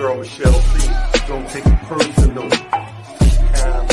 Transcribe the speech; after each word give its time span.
girl 0.00 0.16
Michelle 0.16 0.52
C. 0.52 0.88
Don't 1.28 1.46
take 1.50 1.66
it 1.66 1.78
personal. 1.82 2.48
Talent. 3.52 3.92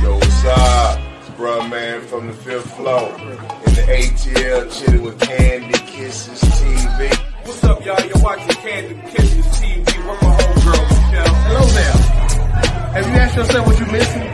Yo, 0.00 0.14
what's 0.14 0.44
up? 0.44 1.00
It's 1.18 1.30
Bruh 1.30 1.68
Man 1.68 2.00
from 2.02 2.28
the 2.28 2.32
fifth 2.32 2.72
floor. 2.76 3.08
In 3.18 3.72
the 3.74 3.84
ATL, 3.98 4.62
chilling 4.72 5.02
with 5.02 5.18
Candy 5.18 5.78
Kisses 5.78 6.40
TV. 6.40 7.12
What's 7.44 7.64
up, 7.64 7.84
y'all? 7.84 8.00
You're 8.06 8.22
watching 8.22 8.54
Candy 8.62 8.94
Kisses 9.10 9.46
TV. 9.58 9.84
With 9.84 10.22
my 10.22 10.30
homegirl, 10.38 10.84
Michelle. 10.88 11.34
Hello 11.48 11.64
there. 11.78 11.96
Have 12.94 13.06
you 13.08 13.14
asked 13.14 13.36
yourself 13.36 13.66
what 13.66 13.78
you're 13.80 13.90
missing? 13.90 14.33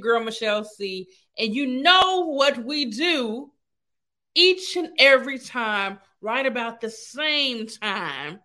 Your 0.00 0.14
girl 0.14 0.24
Michelle 0.24 0.64
C. 0.64 1.08
And 1.38 1.54
you 1.54 1.66
know 1.82 2.26
what 2.26 2.64
we 2.64 2.86
do 2.86 3.50
each 4.34 4.76
and 4.76 4.90
every 4.98 5.38
time, 5.38 5.98
right 6.20 6.46
about 6.46 6.80
the 6.80 6.90
same 6.90 7.66
time. 7.66 8.40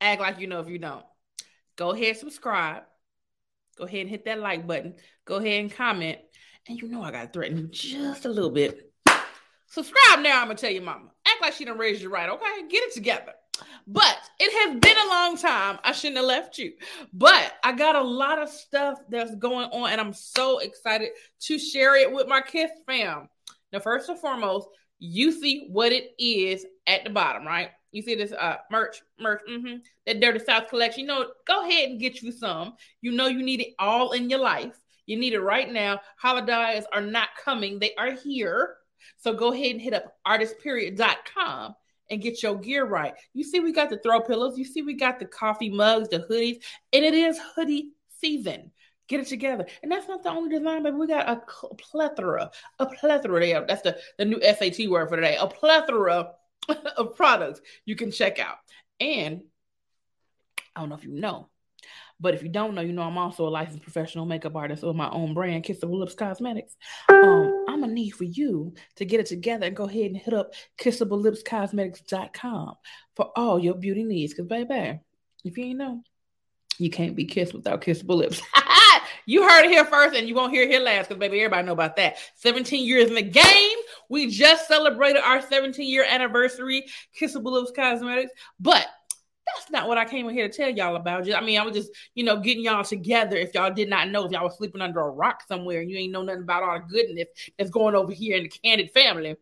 Act 0.00 0.20
like 0.20 0.40
you 0.40 0.46
know 0.46 0.60
if 0.60 0.68
you 0.68 0.78
don't. 0.78 1.04
Go 1.76 1.90
ahead, 1.92 2.16
subscribe. 2.16 2.82
Go 3.76 3.84
ahead 3.84 4.00
and 4.00 4.10
hit 4.10 4.24
that 4.24 4.40
like 4.40 4.66
button. 4.66 4.94
Go 5.24 5.36
ahead 5.36 5.60
and 5.60 5.72
comment. 5.72 6.18
And 6.68 6.80
you 6.80 6.88
know 6.88 7.02
I 7.02 7.10
gotta 7.10 7.28
threaten 7.28 7.58
you 7.58 7.66
just 7.68 8.24
a 8.24 8.28
little 8.28 8.50
bit. 8.50 8.92
Subscribe 9.68 10.20
now, 10.20 10.40
I'm 10.40 10.48
gonna 10.48 10.54
tell 10.54 10.70
your 10.70 10.82
mama. 10.82 11.10
Act 11.26 11.42
like 11.42 11.54
she 11.54 11.64
done 11.64 11.78
raised 11.78 12.02
you 12.02 12.08
right, 12.08 12.28
okay? 12.28 12.68
Get 12.68 12.84
it 12.84 12.94
together. 12.94 13.32
But 13.86 14.18
it 14.40 14.52
has 14.68 14.80
been 14.80 14.96
a 14.96 15.08
long 15.08 15.36
time. 15.36 15.78
I 15.84 15.92
shouldn't 15.92 16.16
have 16.16 16.26
left 16.26 16.58
you. 16.58 16.72
But 17.12 17.54
I 17.62 17.72
got 17.72 17.94
a 17.94 18.02
lot 18.02 18.40
of 18.40 18.48
stuff 18.48 18.98
that's 19.08 19.34
going 19.36 19.68
on, 19.70 19.90
and 19.90 20.00
I'm 20.00 20.12
so 20.12 20.58
excited 20.58 21.10
to 21.42 21.58
share 21.58 21.96
it 21.96 22.10
with 22.10 22.26
my 22.26 22.40
Kiss 22.40 22.70
fam. 22.86 23.28
Now, 23.72 23.78
first 23.80 24.08
and 24.08 24.18
foremost, 24.18 24.68
you 24.98 25.30
see 25.30 25.68
what 25.70 25.92
it 25.92 26.10
is 26.18 26.66
at 26.86 27.04
the 27.04 27.10
bottom, 27.10 27.46
right? 27.46 27.70
You 27.92 28.02
see 28.02 28.14
this 28.14 28.32
uh 28.32 28.56
merch, 28.70 29.02
merch, 29.18 29.40
mm-hmm, 29.48 29.76
that 30.06 30.20
Dirty 30.20 30.40
South 30.40 30.68
collection. 30.68 31.02
You 31.02 31.06
know, 31.06 31.26
go 31.46 31.66
ahead 31.66 31.90
and 31.90 32.00
get 32.00 32.22
you 32.22 32.32
some. 32.32 32.74
You 33.00 33.12
know 33.12 33.26
you 33.26 33.42
need 33.42 33.60
it 33.60 33.74
all 33.78 34.12
in 34.12 34.28
your 34.28 34.40
life. 34.40 34.76
You 35.06 35.16
need 35.16 35.34
it 35.34 35.40
right 35.40 35.72
now. 35.72 36.00
Holidays 36.18 36.84
are 36.92 37.00
not 37.00 37.28
coming, 37.42 37.78
they 37.78 37.94
are 37.94 38.12
here. 38.12 38.76
So 39.18 39.32
go 39.32 39.52
ahead 39.52 39.72
and 39.72 39.80
hit 39.80 39.94
up 39.94 40.16
artistperiod.com 40.26 41.74
and 42.10 42.22
get 42.22 42.42
your 42.42 42.56
gear 42.56 42.84
right. 42.84 43.14
You 43.34 43.44
see, 43.44 43.60
we 43.60 43.72
got 43.72 43.90
the 43.90 43.98
throw 43.98 44.20
pillows. 44.20 44.58
You 44.58 44.64
see, 44.64 44.82
we 44.82 44.94
got 44.94 45.18
the 45.18 45.26
coffee 45.26 45.70
mugs, 45.70 46.08
the 46.08 46.20
hoodies, 46.20 46.62
and 46.92 47.04
it 47.04 47.14
is 47.14 47.38
hoodie 47.54 47.92
season. 48.20 48.70
Get 49.08 49.20
it 49.20 49.28
together. 49.28 49.66
And 49.82 49.92
that's 49.92 50.08
not 50.08 50.22
the 50.22 50.30
only 50.30 50.56
design, 50.56 50.82
but 50.82 50.94
we 50.94 51.06
got 51.06 51.28
a 51.28 51.42
plethora, 51.76 52.50
a 52.78 52.86
plethora 52.86 53.40
there. 53.40 53.64
That's 53.66 53.82
the, 53.82 53.98
the 54.18 54.24
new 54.24 54.40
SAT 54.42 54.88
word 54.88 55.08
for 55.08 55.16
today. 55.16 55.36
A 55.36 55.46
plethora 55.46 56.32
of 56.96 57.14
products 57.16 57.60
you 57.84 57.94
can 57.94 58.10
check 58.10 58.38
out. 58.38 58.56
And 58.98 59.42
I 60.74 60.80
don't 60.80 60.88
know 60.88 60.96
if 60.96 61.04
you 61.04 61.12
know, 61.12 61.48
but 62.18 62.34
if 62.34 62.42
you 62.42 62.48
don't 62.48 62.74
know, 62.74 62.80
you 62.80 62.92
know 62.92 63.02
I'm 63.02 63.18
also 63.18 63.46
a 63.46 63.50
licensed 63.50 63.82
professional 63.82 64.26
makeup 64.26 64.56
artist 64.56 64.82
with 64.82 64.96
my 64.96 65.10
own 65.10 65.34
brand, 65.34 65.64
Kissable 65.64 65.98
Lips 65.98 66.14
Cosmetics. 66.14 66.76
Um, 67.08 67.64
I'm 67.68 67.80
gonna 67.80 67.92
need 67.92 68.10
for 68.10 68.24
you 68.24 68.74
to 68.96 69.04
get 69.04 69.20
it 69.20 69.26
together 69.26 69.66
and 69.66 69.76
go 69.76 69.84
ahead 69.84 70.06
and 70.06 70.16
hit 70.16 70.34
up 70.34 70.52
kissablelipscosmetics.com 70.78 72.74
for 73.14 73.30
all 73.36 73.58
your 73.58 73.74
beauty 73.74 74.04
needs. 74.04 74.34
Cause 74.34 74.46
baby, 74.46 75.00
if 75.44 75.58
you 75.58 75.64
ain't 75.64 75.78
know, 75.78 76.02
you 76.78 76.90
can't 76.90 77.16
be 77.16 77.24
kissed 77.24 77.54
without 77.54 77.82
kissable 77.82 78.16
lips. 78.16 78.40
you 79.26 79.46
heard 79.46 79.64
it 79.64 79.70
here 79.70 79.84
first, 79.84 80.16
and 80.16 80.28
you 80.28 80.34
won't 80.34 80.52
hear 80.52 80.62
it 80.62 80.70
here 80.70 80.80
last, 80.80 81.08
because 81.08 81.20
baby, 81.20 81.40
everybody 81.40 81.66
know 81.66 81.72
about 81.72 81.96
that. 81.96 82.16
17 82.36 82.86
years 82.86 83.08
in 83.08 83.14
the 83.14 83.22
game. 83.22 83.78
We 84.08 84.30
just 84.30 84.68
celebrated 84.68 85.22
our 85.22 85.40
17 85.42 85.88
year 85.88 86.04
anniversary, 86.08 86.84
Kissable 87.18 87.52
Lips 87.52 87.72
Cosmetics, 87.74 88.32
but 88.60 88.86
not 89.70 89.88
what 89.88 89.98
I 89.98 90.04
came 90.04 90.28
in 90.28 90.34
here 90.34 90.48
to 90.48 90.56
tell 90.56 90.70
y'all 90.70 90.96
about. 90.96 91.24
Just, 91.24 91.36
I 91.36 91.40
mean, 91.40 91.58
I 91.58 91.64
was 91.64 91.74
just, 91.74 91.90
you 92.14 92.24
know, 92.24 92.38
getting 92.38 92.64
y'all 92.64 92.84
together. 92.84 93.36
If 93.36 93.54
y'all 93.54 93.72
did 93.72 93.88
not 93.88 94.08
know, 94.08 94.24
if 94.24 94.32
y'all 94.32 94.44
was 94.44 94.56
sleeping 94.56 94.80
under 94.80 95.00
a 95.00 95.10
rock 95.10 95.42
somewhere 95.48 95.80
and 95.80 95.90
you 95.90 95.96
ain't 95.96 96.12
know 96.12 96.22
nothing 96.22 96.42
about 96.42 96.62
all 96.62 96.78
the 96.78 96.86
goodness 96.86 97.28
that's 97.58 97.70
going 97.70 97.94
over 97.94 98.12
here 98.12 98.36
in 98.36 98.44
the 98.44 98.48
Candid 98.48 98.90
family, 98.92 99.36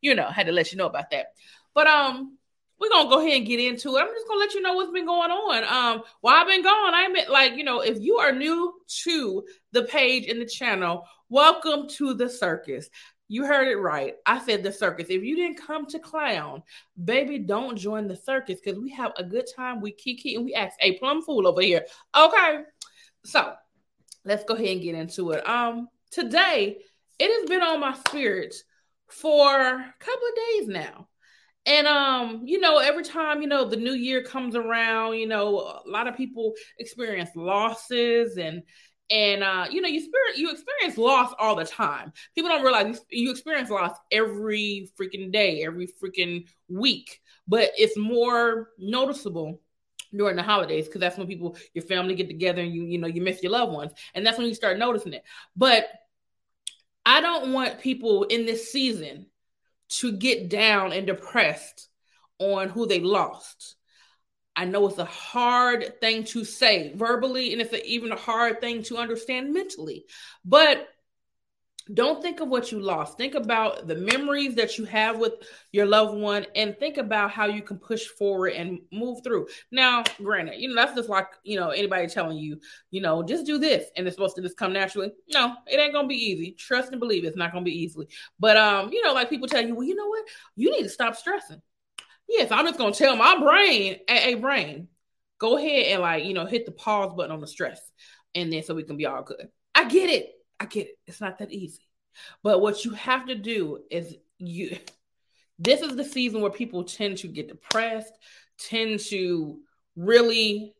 you 0.00 0.14
know, 0.14 0.26
had 0.26 0.46
to 0.46 0.52
let 0.52 0.72
you 0.72 0.78
know 0.78 0.86
about 0.86 1.10
that. 1.10 1.26
But 1.74 1.86
um, 1.86 2.36
we're 2.80 2.88
gonna 2.88 3.10
go 3.10 3.20
ahead 3.20 3.36
and 3.36 3.46
get 3.46 3.60
into 3.60 3.96
it. 3.96 4.00
I'm 4.00 4.08
just 4.08 4.26
gonna 4.26 4.40
let 4.40 4.54
you 4.54 4.62
know 4.62 4.74
what's 4.74 4.90
been 4.90 5.06
going 5.06 5.30
on. 5.30 5.64
Um, 5.64 6.02
while 6.22 6.36
I've 6.36 6.46
been 6.46 6.62
gone, 6.62 6.94
I 6.94 7.08
meant 7.08 7.30
like, 7.30 7.54
you 7.56 7.64
know, 7.64 7.80
if 7.80 8.00
you 8.00 8.16
are 8.16 8.32
new 8.32 8.74
to 9.04 9.44
the 9.72 9.82
page 9.82 10.28
and 10.28 10.40
the 10.40 10.46
channel, 10.46 11.04
welcome 11.28 11.88
to 11.96 12.14
the 12.14 12.28
circus. 12.28 12.88
You 13.30 13.46
heard 13.46 13.68
it 13.68 13.76
right. 13.76 14.16
I 14.26 14.44
said 14.44 14.64
the 14.64 14.72
circus. 14.72 15.06
If 15.08 15.22
you 15.22 15.36
didn't 15.36 15.64
come 15.64 15.86
to 15.86 16.00
clown, 16.00 16.64
baby, 17.04 17.38
don't 17.38 17.78
join 17.78 18.08
the 18.08 18.16
circus 18.16 18.58
because 18.58 18.76
we 18.76 18.90
have 18.90 19.12
a 19.16 19.22
good 19.22 19.46
time. 19.54 19.80
We 19.80 19.92
kiki 19.92 20.34
and 20.34 20.44
we 20.44 20.52
ask 20.52 20.76
a 20.80 20.98
plum 20.98 21.22
fool 21.22 21.46
over 21.46 21.60
here. 21.60 21.86
Okay. 22.12 22.62
So 23.24 23.52
let's 24.24 24.42
go 24.42 24.54
ahead 24.54 24.70
and 24.70 24.82
get 24.82 24.96
into 24.96 25.30
it. 25.30 25.48
Um, 25.48 25.86
today 26.10 26.78
it 27.20 27.40
has 27.40 27.48
been 27.48 27.62
on 27.62 27.78
my 27.78 27.94
spirit 28.08 28.52
for 29.06 29.60
a 29.60 29.94
couple 30.00 30.28
of 30.28 30.34
days 30.58 30.66
now. 30.66 31.06
And 31.66 31.86
um, 31.86 32.42
you 32.46 32.58
know, 32.58 32.78
every 32.78 33.04
time 33.04 33.42
you 33.42 33.48
know 33.48 33.64
the 33.64 33.76
new 33.76 33.92
year 33.92 34.24
comes 34.24 34.56
around, 34.56 35.18
you 35.18 35.28
know, 35.28 35.80
a 35.86 35.88
lot 35.88 36.08
of 36.08 36.16
people 36.16 36.54
experience 36.80 37.30
losses 37.36 38.38
and 38.38 38.62
and 39.10 39.42
uh, 39.42 39.66
you 39.70 39.80
know, 39.80 39.88
you 39.88 39.98
experience 39.98 40.38
you 40.38 40.50
experience 40.50 40.96
loss 40.96 41.34
all 41.38 41.56
the 41.56 41.64
time. 41.64 42.12
People 42.34 42.50
don't 42.50 42.62
realize 42.62 43.00
you 43.10 43.30
experience 43.30 43.68
loss 43.68 43.96
every 44.12 44.90
freaking 44.98 45.32
day, 45.32 45.64
every 45.64 45.88
freaking 45.88 46.46
week, 46.68 47.20
but 47.48 47.70
it's 47.76 47.96
more 47.96 48.70
noticeable 48.78 49.60
during 50.16 50.36
the 50.36 50.42
holidays 50.42 50.86
because 50.86 51.00
that's 51.00 51.18
when 51.18 51.26
people 51.26 51.56
your 51.74 51.84
family 51.84 52.14
get 52.14 52.28
together 52.28 52.62
and 52.62 52.72
you 52.72 52.84
you 52.84 52.98
know 52.98 53.08
you 53.08 53.20
miss 53.20 53.42
your 53.42 53.52
loved 53.52 53.72
ones, 53.72 53.92
and 54.14 54.24
that's 54.24 54.38
when 54.38 54.46
you 54.46 54.54
start 54.54 54.78
noticing 54.78 55.12
it. 55.12 55.24
But 55.56 55.88
I 57.04 57.20
don't 57.20 57.52
want 57.52 57.80
people 57.80 58.24
in 58.24 58.46
this 58.46 58.70
season 58.70 59.26
to 59.88 60.12
get 60.12 60.48
down 60.48 60.92
and 60.92 61.06
depressed 61.06 61.88
on 62.38 62.68
who 62.68 62.86
they 62.86 63.00
lost. 63.00 63.74
I 64.56 64.64
know 64.64 64.86
it's 64.88 64.98
a 64.98 65.04
hard 65.04 66.00
thing 66.00 66.24
to 66.24 66.44
say 66.44 66.92
verbally, 66.94 67.52
and 67.52 67.62
it's 67.62 67.72
a, 67.72 67.86
even 67.86 68.12
a 68.12 68.16
hard 68.16 68.60
thing 68.60 68.82
to 68.84 68.98
understand 68.98 69.52
mentally. 69.52 70.04
But 70.44 70.88
don't 71.94 72.22
think 72.22 72.40
of 72.40 72.48
what 72.48 72.70
you 72.70 72.80
lost. 72.80 73.16
Think 73.16 73.34
about 73.34 73.88
the 73.88 73.96
memories 73.96 74.54
that 74.54 74.78
you 74.78 74.84
have 74.84 75.18
with 75.18 75.34
your 75.72 75.86
loved 75.86 76.18
one 76.18 76.46
and 76.54 76.78
think 76.78 76.98
about 76.98 77.30
how 77.30 77.46
you 77.46 77.62
can 77.62 77.78
push 77.78 78.06
forward 78.06 78.52
and 78.52 78.80
move 78.92 79.24
through. 79.24 79.48
Now, 79.72 80.04
granted, 80.22 80.60
you 80.60 80.68
know, 80.68 80.74
that's 80.74 80.94
just 80.94 81.08
like, 81.08 81.28
you 81.42 81.58
know, 81.58 81.70
anybody 81.70 82.06
telling 82.06 82.36
you, 82.36 82.60
you 82.90 83.00
know, 83.00 83.22
just 83.22 83.46
do 83.46 83.58
this 83.58 83.86
and 83.96 84.06
it's 84.06 84.14
supposed 84.14 84.36
to 84.36 84.42
just 84.42 84.56
come 84.56 84.72
naturally. 84.72 85.12
No, 85.32 85.54
it 85.66 85.80
ain't 85.80 85.92
gonna 85.92 86.06
be 86.06 86.14
easy. 86.14 86.52
Trust 86.52 86.90
and 86.92 87.00
believe 87.00 87.24
it's 87.24 87.36
not 87.36 87.52
gonna 87.52 87.64
be 87.64 87.82
easy. 87.82 88.06
But 88.38 88.56
um, 88.56 88.92
you 88.92 89.02
know, 89.02 89.12
like 89.12 89.30
people 89.30 89.48
tell 89.48 89.64
you, 89.64 89.74
well, 89.74 89.86
you 89.86 89.96
know 89.96 90.06
what? 90.06 90.24
You 90.56 90.70
need 90.70 90.82
to 90.82 90.88
stop 90.88 91.16
stressing. 91.16 91.62
Yes, 92.30 92.52
I'm 92.52 92.64
just 92.64 92.78
gonna 92.78 92.94
tell 92.94 93.16
my 93.16 93.38
brain, 93.40 93.96
a 94.08 94.34
brain, 94.36 94.86
go 95.38 95.58
ahead 95.58 95.86
and 95.86 96.02
like, 96.02 96.24
you 96.24 96.32
know, 96.32 96.46
hit 96.46 96.64
the 96.64 96.72
pause 96.72 97.12
button 97.14 97.32
on 97.32 97.40
the 97.40 97.46
stress 97.46 97.80
and 98.36 98.52
then 98.52 98.62
so 98.62 98.74
we 98.74 98.84
can 98.84 98.96
be 98.96 99.06
all 99.06 99.22
good. 99.22 99.48
I 99.74 99.88
get 99.88 100.08
it. 100.08 100.30
I 100.60 100.66
get 100.66 100.86
it. 100.86 100.98
It's 101.08 101.20
not 101.20 101.38
that 101.38 101.50
easy. 101.50 101.82
But 102.42 102.60
what 102.60 102.84
you 102.84 102.92
have 102.92 103.26
to 103.26 103.34
do 103.34 103.80
is 103.90 104.14
you 104.38 104.78
this 105.58 105.82
is 105.82 105.96
the 105.96 106.04
season 106.04 106.40
where 106.40 106.50
people 106.50 106.84
tend 106.84 107.18
to 107.18 107.28
get 107.28 107.48
depressed, 107.48 108.12
tend 108.58 109.00
to 109.00 109.58
really 109.96 110.74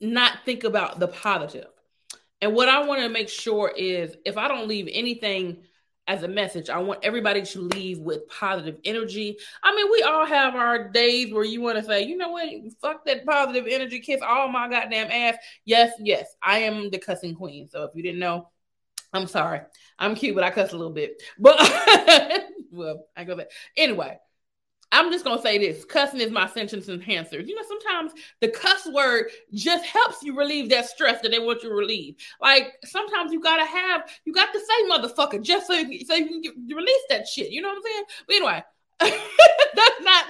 not 0.00 0.38
think 0.44 0.64
about 0.64 0.98
the 0.98 1.08
positive. 1.08 1.68
And 2.42 2.54
what 2.54 2.68
I 2.68 2.84
want 2.84 3.00
to 3.00 3.08
make 3.08 3.30
sure 3.30 3.72
is 3.74 4.16
if 4.26 4.36
I 4.36 4.48
don't 4.48 4.68
leave 4.68 4.88
anything 4.92 5.62
as 6.06 6.22
a 6.22 6.28
message, 6.28 6.68
I 6.68 6.78
want 6.78 7.00
everybody 7.02 7.42
to 7.42 7.60
leave 7.60 7.98
with 7.98 8.28
positive 8.28 8.78
energy. 8.84 9.38
I 9.62 9.74
mean, 9.74 9.90
we 9.90 10.02
all 10.02 10.26
have 10.26 10.54
our 10.54 10.88
days 10.88 11.32
where 11.32 11.44
you 11.44 11.62
want 11.62 11.78
to 11.78 11.84
say, 11.84 12.02
you 12.02 12.16
know 12.16 12.30
what, 12.30 12.48
fuck 12.80 13.04
that 13.06 13.24
positive 13.24 13.66
energy, 13.68 14.00
kiss 14.00 14.20
all 14.22 14.48
my 14.48 14.68
goddamn 14.68 15.10
ass. 15.10 15.36
Yes, 15.64 15.92
yes, 15.98 16.34
I 16.42 16.58
am 16.58 16.90
the 16.90 16.98
cussing 16.98 17.34
queen. 17.34 17.68
So 17.68 17.84
if 17.84 17.90
you 17.94 18.02
didn't 18.02 18.20
know, 18.20 18.48
I'm 19.14 19.26
sorry. 19.26 19.60
I'm 19.98 20.14
cute, 20.14 20.34
but 20.34 20.44
I 20.44 20.50
cuss 20.50 20.72
a 20.72 20.76
little 20.76 20.92
bit. 20.92 21.22
But 21.38 21.56
well, 22.72 23.06
I 23.16 23.24
go 23.24 23.36
back. 23.36 23.50
Anyway, 23.76 24.18
I'm 24.94 25.10
just 25.10 25.24
gonna 25.24 25.42
say 25.42 25.58
this: 25.58 25.84
cussing 25.84 26.20
is 26.20 26.30
my 26.30 26.46
sentence 26.46 26.88
enhancer. 26.88 27.40
You 27.40 27.56
know, 27.56 27.62
sometimes 27.66 28.12
the 28.40 28.48
cuss 28.48 28.86
word 28.86 29.26
just 29.52 29.84
helps 29.84 30.22
you 30.22 30.36
relieve 30.38 30.70
that 30.70 30.88
stress 30.88 31.20
that 31.22 31.30
they 31.30 31.40
want 31.40 31.64
you 31.64 31.70
to 31.70 31.74
relieve. 31.74 32.14
Like 32.40 32.74
sometimes 32.84 33.32
you 33.32 33.40
gotta 33.40 33.64
have, 33.64 34.08
you 34.24 34.32
got 34.32 34.52
to 34.52 34.60
say 34.60 34.88
"motherfucker" 34.88 35.42
just 35.42 35.66
so 35.66 35.74
you, 35.74 36.04
so 36.04 36.14
you 36.14 36.26
can 36.28 36.40
get, 36.42 36.76
release 36.76 37.02
that 37.10 37.26
shit. 37.26 37.50
You 37.50 37.60
know 37.60 37.70
what 37.70 37.78
I'm 37.78 37.82
saying? 37.82 38.04
But 38.28 38.36
anyway, 38.36 38.62
that's 39.74 40.00
not. 40.02 40.26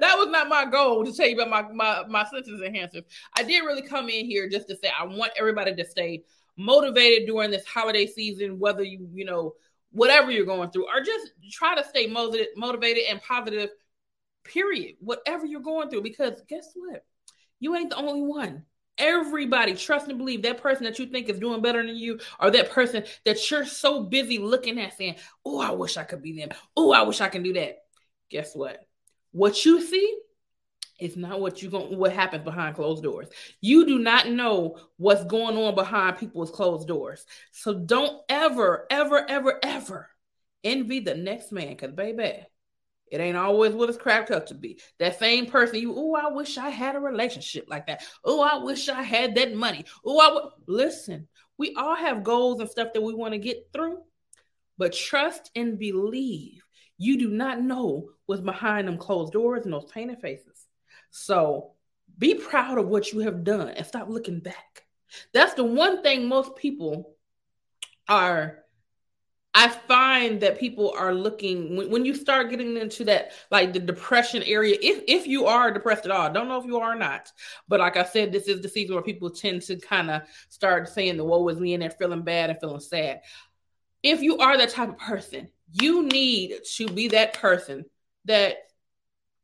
That 0.00 0.16
was 0.18 0.28
not 0.30 0.48
my 0.48 0.64
goal 0.64 1.04
to 1.04 1.12
tell 1.12 1.28
you 1.28 1.40
about 1.40 1.50
my 1.50 1.72
my 1.72 2.04
my 2.08 2.24
sentence 2.24 2.60
enhancers. 2.60 3.04
I 3.36 3.44
did 3.44 3.60
really 3.60 3.82
come 3.82 4.08
in 4.08 4.26
here 4.26 4.48
just 4.48 4.66
to 4.68 4.76
say 4.76 4.90
I 4.98 5.04
want 5.04 5.30
everybody 5.38 5.72
to 5.76 5.84
stay 5.84 6.24
motivated 6.56 7.28
during 7.28 7.52
this 7.52 7.64
holiday 7.64 8.06
season, 8.06 8.58
whether 8.58 8.82
you 8.82 9.08
you 9.14 9.24
know 9.24 9.54
whatever 9.92 10.30
you're 10.30 10.46
going 10.46 10.70
through, 10.70 10.86
or 10.86 11.00
just 11.02 11.32
try 11.50 11.74
to 11.74 11.84
stay 11.84 12.06
motivated, 12.06 12.48
motivated 12.56 13.04
and 13.08 13.20
positive. 13.22 13.70
Period. 14.44 14.96
Whatever 15.00 15.44
you're 15.46 15.60
going 15.60 15.90
through, 15.90 16.02
because 16.02 16.42
guess 16.48 16.70
what? 16.74 17.04
You 17.58 17.76
ain't 17.76 17.90
the 17.90 17.96
only 17.96 18.22
one. 18.22 18.64
Everybody 18.96 19.74
trust 19.74 20.08
and 20.08 20.18
believe 20.18 20.42
that 20.42 20.60
person 20.60 20.84
that 20.84 20.98
you 20.98 21.06
think 21.06 21.28
is 21.28 21.38
doing 21.38 21.62
better 21.62 21.84
than 21.84 21.96
you, 21.96 22.20
or 22.38 22.50
that 22.50 22.70
person 22.70 23.04
that 23.24 23.50
you're 23.50 23.66
so 23.66 24.02
busy 24.02 24.38
looking 24.38 24.80
at 24.80 24.96
saying, 24.96 25.16
Oh, 25.44 25.60
I 25.60 25.70
wish 25.72 25.96
I 25.96 26.04
could 26.04 26.22
be 26.22 26.38
them. 26.38 26.50
Oh, 26.76 26.92
I 26.92 27.02
wish 27.02 27.20
I 27.20 27.28
can 27.28 27.42
do 27.42 27.52
that. 27.54 27.78
Guess 28.30 28.54
what? 28.54 28.84
What 29.32 29.64
you 29.64 29.80
see 29.82 30.18
is 31.00 31.16
not 31.16 31.40
what 31.40 31.62
you 31.62 31.70
going 31.70 31.96
what 31.96 32.12
happens 32.12 32.44
behind 32.44 32.76
closed 32.76 33.02
doors. 33.02 33.28
You 33.60 33.86
do 33.86 33.98
not 33.98 34.28
know 34.28 34.78
what's 34.96 35.24
going 35.24 35.56
on 35.56 35.74
behind 35.74 36.18
people's 36.18 36.50
closed 36.50 36.88
doors. 36.88 37.24
So 37.52 37.74
don't 37.74 38.22
ever, 38.28 38.86
ever, 38.90 39.28
ever, 39.28 39.58
ever 39.62 40.08
envy 40.62 41.00
the 41.00 41.14
next 41.14 41.52
man, 41.52 41.70
because 41.70 41.92
baby, 41.92 42.46
it 43.10 43.20
ain't 43.20 43.36
always 43.36 43.72
what 43.72 43.88
it's 43.88 43.98
cracked 43.98 44.30
up 44.30 44.46
to 44.46 44.54
be. 44.54 44.80
That 44.98 45.18
same 45.18 45.46
person, 45.46 45.80
you, 45.80 45.94
oh, 45.96 46.14
I 46.14 46.30
wish 46.32 46.58
I 46.58 46.70
had 46.70 46.94
a 46.94 47.00
relationship 47.00 47.66
like 47.68 47.86
that. 47.88 48.04
Oh, 48.24 48.40
I 48.40 48.62
wish 48.62 48.88
I 48.88 49.02
had 49.02 49.34
that 49.34 49.54
money. 49.54 49.84
Oh, 50.04 50.20
I 50.20 50.32
would 50.32 50.52
listen. 50.66 51.26
We 51.58 51.74
all 51.74 51.96
have 51.96 52.24
goals 52.24 52.60
and 52.60 52.70
stuff 52.70 52.92
that 52.94 53.02
we 53.02 53.14
want 53.14 53.32
to 53.32 53.38
get 53.38 53.68
through, 53.72 53.98
but 54.78 54.92
trust 54.92 55.50
and 55.54 55.78
believe. 55.78 56.62
You 57.02 57.18
do 57.18 57.30
not 57.30 57.62
know 57.62 58.10
what's 58.26 58.42
behind 58.42 58.86
them 58.86 58.98
closed 58.98 59.32
doors 59.32 59.64
and 59.64 59.72
those 59.72 59.90
painted 59.90 60.20
faces. 60.20 60.49
So 61.10 61.72
be 62.18 62.34
proud 62.34 62.78
of 62.78 62.88
what 62.88 63.12
you 63.12 63.20
have 63.20 63.44
done 63.44 63.68
and 63.68 63.86
stop 63.86 64.08
looking 64.08 64.40
back. 64.40 64.84
That's 65.32 65.54
the 65.54 65.64
one 65.64 66.02
thing 66.02 66.28
most 66.28 66.54
people 66.56 67.16
are. 68.08 68.58
I 69.52 69.68
find 69.68 70.40
that 70.42 70.60
people 70.60 70.94
are 70.96 71.12
looking 71.12 71.76
when, 71.76 71.90
when 71.90 72.04
you 72.04 72.14
start 72.14 72.50
getting 72.50 72.76
into 72.76 73.04
that 73.06 73.32
like 73.50 73.72
the 73.72 73.80
depression 73.80 74.44
area. 74.44 74.76
If 74.80 75.02
if 75.08 75.26
you 75.26 75.46
are 75.46 75.72
depressed 75.72 76.04
at 76.04 76.12
all, 76.12 76.32
don't 76.32 76.46
know 76.46 76.60
if 76.60 76.66
you 76.66 76.78
are 76.78 76.92
or 76.92 76.96
not, 76.96 77.32
but 77.66 77.80
like 77.80 77.96
I 77.96 78.04
said, 78.04 78.30
this 78.30 78.46
is 78.46 78.60
the 78.60 78.68
season 78.68 78.94
where 78.94 79.02
people 79.02 79.28
tend 79.28 79.62
to 79.62 79.76
kind 79.76 80.08
of 80.08 80.22
start 80.50 80.88
saying 80.88 81.16
the 81.16 81.24
woe 81.24 81.48
is 81.48 81.58
me 81.58 81.74
and 81.74 81.82
they're 81.82 81.90
feeling 81.90 82.22
bad 82.22 82.50
and 82.50 82.60
feeling 82.60 82.78
sad. 82.78 83.22
If 84.04 84.22
you 84.22 84.38
are 84.38 84.56
that 84.56 84.70
type 84.70 84.90
of 84.90 84.98
person, 84.98 85.48
you 85.72 86.04
need 86.04 86.60
to 86.76 86.86
be 86.86 87.08
that 87.08 87.34
person 87.34 87.86
that 88.26 88.56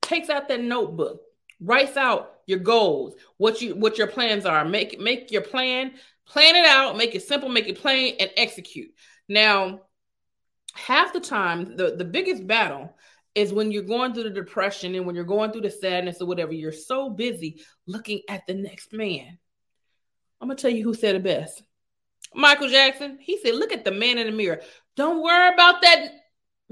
takes 0.03 0.31
out 0.31 0.47
that 0.49 0.61
notebook 0.61 1.21
writes 1.61 1.97
out 1.97 2.35
your 2.47 2.59
goals, 2.59 3.15
what 3.39 3.61
you 3.61 3.75
what 3.75 3.99
your 3.99 4.07
plans 4.07 4.47
are. 4.47 4.65
Make 4.65 5.01
make 5.01 5.31
your 5.31 5.43
plan, 5.43 5.93
plan 6.27 6.57
it 6.57 6.67
out, 6.67 6.97
make 6.97 7.15
it 7.15 7.23
simple, 7.23 7.49
make 7.49 7.69
it 7.69 7.79
plain, 7.79 8.17
and 8.21 8.31
execute. 8.37 8.91
Now, 9.29 9.83
half 10.75 11.13
the 11.13 11.21
time, 11.21 11.77
the, 11.77 11.97
the 11.97 12.05
biggest 12.05 12.47
battle 12.47 12.95
is 13.35 13.53
when 13.53 13.71
you're 13.71 13.83
going 13.83 14.15
through 14.15 14.23
the 14.23 14.31
depression 14.31 14.95
and 14.95 15.05
when 15.05 15.15
you're 15.15 15.25
going 15.25 15.53
through 15.53 15.61
the 15.63 15.71
sadness 15.71 16.21
or 16.21 16.27
whatever, 16.27 16.53
you're 16.53 16.73
so 16.73 17.11
busy 17.11 17.63
looking 17.87 18.23
at 18.29 18.47
the 18.47 18.55
next 18.55 18.93
man. 18.93 19.39
I'm 20.41 20.49
gonna 20.49 20.57
tell 20.59 20.71
you 20.71 20.85
who 20.85 20.95
said 20.95 21.15
it 21.15 21.23
best. 21.23 21.63
Michael 22.35 22.69
Jackson, 22.69 23.19
he 23.21 23.39
said, 23.39 23.55
look 23.55 23.73
at 23.73 23.85
the 23.85 23.93
man 23.93 24.19
in 24.19 24.27
the 24.27 24.33
mirror. 24.33 24.61
Don't 24.97 25.23
worry 25.23 25.53
about 25.53 25.83
that 25.83 26.09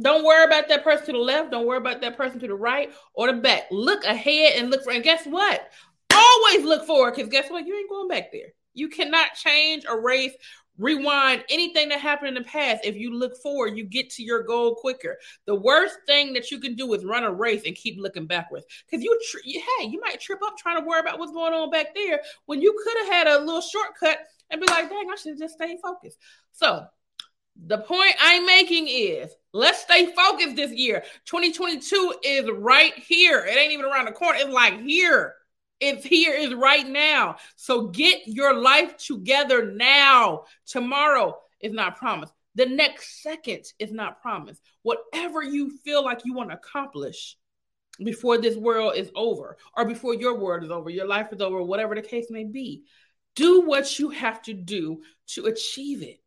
don't 0.01 0.25
worry 0.25 0.45
about 0.45 0.69
that 0.69 0.83
person 0.83 1.07
to 1.07 1.13
the 1.13 1.19
left. 1.19 1.51
Don't 1.51 1.67
worry 1.67 1.79
about 1.79 2.01
that 2.01 2.17
person 2.17 2.41
to 2.41 2.49
the 2.49 2.55
right 2.55 2.91
or 3.15 3.33
the 3.33 3.41
back. 3.41 3.65
Look 3.71 4.05
ahead 4.05 4.55
and 4.57 4.71
look 4.71 4.83
for. 4.83 4.93
And 4.93 5.05
guess 5.05 5.25
what? 5.25 5.71
Always 6.13 6.65
look 6.65 6.87
forward 6.87 7.15
because 7.15 7.31
guess 7.31 7.51
what? 7.51 7.67
You 7.67 7.77
ain't 7.77 7.89
going 7.89 8.09
back 8.09 8.33
there. 8.33 8.49
You 8.75 8.89
cannot 8.89 9.35
change, 9.35 9.85
erase, 9.85 10.33
rewind 10.79 11.45
anything 11.49 11.89
that 11.89 12.01
happened 12.01 12.29
in 12.29 12.35
the 12.35 12.49
past. 12.49 12.85
If 12.85 12.97
you 12.97 13.17
look 13.17 13.41
forward, 13.41 13.77
you 13.77 13.85
get 13.85 14.11
to 14.11 14.25
your 14.25 14.43
goal 14.43 14.75
quicker. 14.75 15.17
The 15.47 15.55
worst 15.55 15.97
thing 16.07 16.33
that 16.33 16.51
you 16.51 16.59
can 16.59 16.75
do 16.75 16.93
is 16.95 17.05
run 17.05 17.23
a 17.23 17.33
race 17.33 17.63
and 17.65 17.77
keep 17.77 17.97
looking 18.01 18.27
backwards 18.27 18.67
because 18.85 19.05
you, 19.05 19.17
you, 19.45 19.63
hey, 19.79 19.87
you 19.87 20.01
might 20.01 20.21
trip 20.21 20.41
up 20.45 20.59
trying 20.59 20.81
to 20.81 20.87
worry 20.87 21.01
about 21.01 21.21
what's 21.21 21.33
going 21.33 21.53
on 21.53 21.71
back 21.71 21.95
there 21.95 22.21
when 22.47 22.61
you 22.61 22.77
could 22.83 23.05
have 23.05 23.13
had 23.13 23.27
a 23.29 23.45
little 23.45 23.61
shortcut 23.61 24.19
and 24.51 24.61
be 24.61 24.67
like, 24.67 24.89
dang, 24.89 25.07
I 25.11 25.17
should 25.17 25.39
just 25.39 25.55
stay 25.55 25.79
focused. 25.81 26.19
So 26.53 26.85
the 27.57 27.79
point 27.79 28.15
I'm 28.21 28.47
making 28.47 28.89
is 28.89 29.33
let's 29.53 29.81
stay 29.81 30.13
focused 30.13 30.57
this 30.57 30.73
year. 30.73 31.05
2022 31.27 32.15
is 32.23 32.51
right 32.51 32.95
here. 32.95 33.45
It 33.45 33.57
ain't 33.57 33.73
even 33.73 33.85
around 33.85 34.07
the 34.07 34.13
corner. 34.13 34.39
It's 34.41 34.53
like 34.53 34.81
here. 34.81 35.35
It's 35.81 36.05
here, 36.05 36.33
is 36.33 36.55
right 36.55 36.87
now. 36.87 37.37
So 37.57 37.89
get 37.89 38.27
your 38.27 38.55
life 38.55 38.97
together 38.97 39.73
now. 39.73 40.45
Tomorrow 40.67 41.37
is 41.61 41.73
not 41.73 41.97
promised. 41.97 42.33
The 42.55 42.67
next 42.67 43.23
second 43.23 43.65
is 43.79 43.93
not 43.93 44.23
promised. 44.23 44.63
Whatever 44.83 45.43
you 45.43 45.77
feel 45.79 46.05
like 46.05 46.25
you 46.25 46.33
want 46.35 46.51
to 46.51 46.57
accomplish 46.57 47.37
before 48.03 48.39
this 48.39 48.57
world 48.57 48.95
is 48.97 49.11
over, 49.15 49.57
or 49.77 49.85
before 49.85 50.15
your 50.15 50.39
world 50.39 50.65
is 50.65 50.71
over, 50.71 50.91
your 50.91 51.07
life 51.07 51.33
is 51.33 51.41
over, 51.41 51.63
whatever 51.63 51.95
the 51.95 52.03
case 52.03 52.27
may 52.31 52.45
be, 52.45 52.85
do 53.35 53.63
what 53.63 53.99
you 53.99 54.11
have 54.11 54.43
to 54.43 54.55
do 54.55 55.03
to 55.27 55.47
achieve 55.47 56.03
it. 56.03 56.21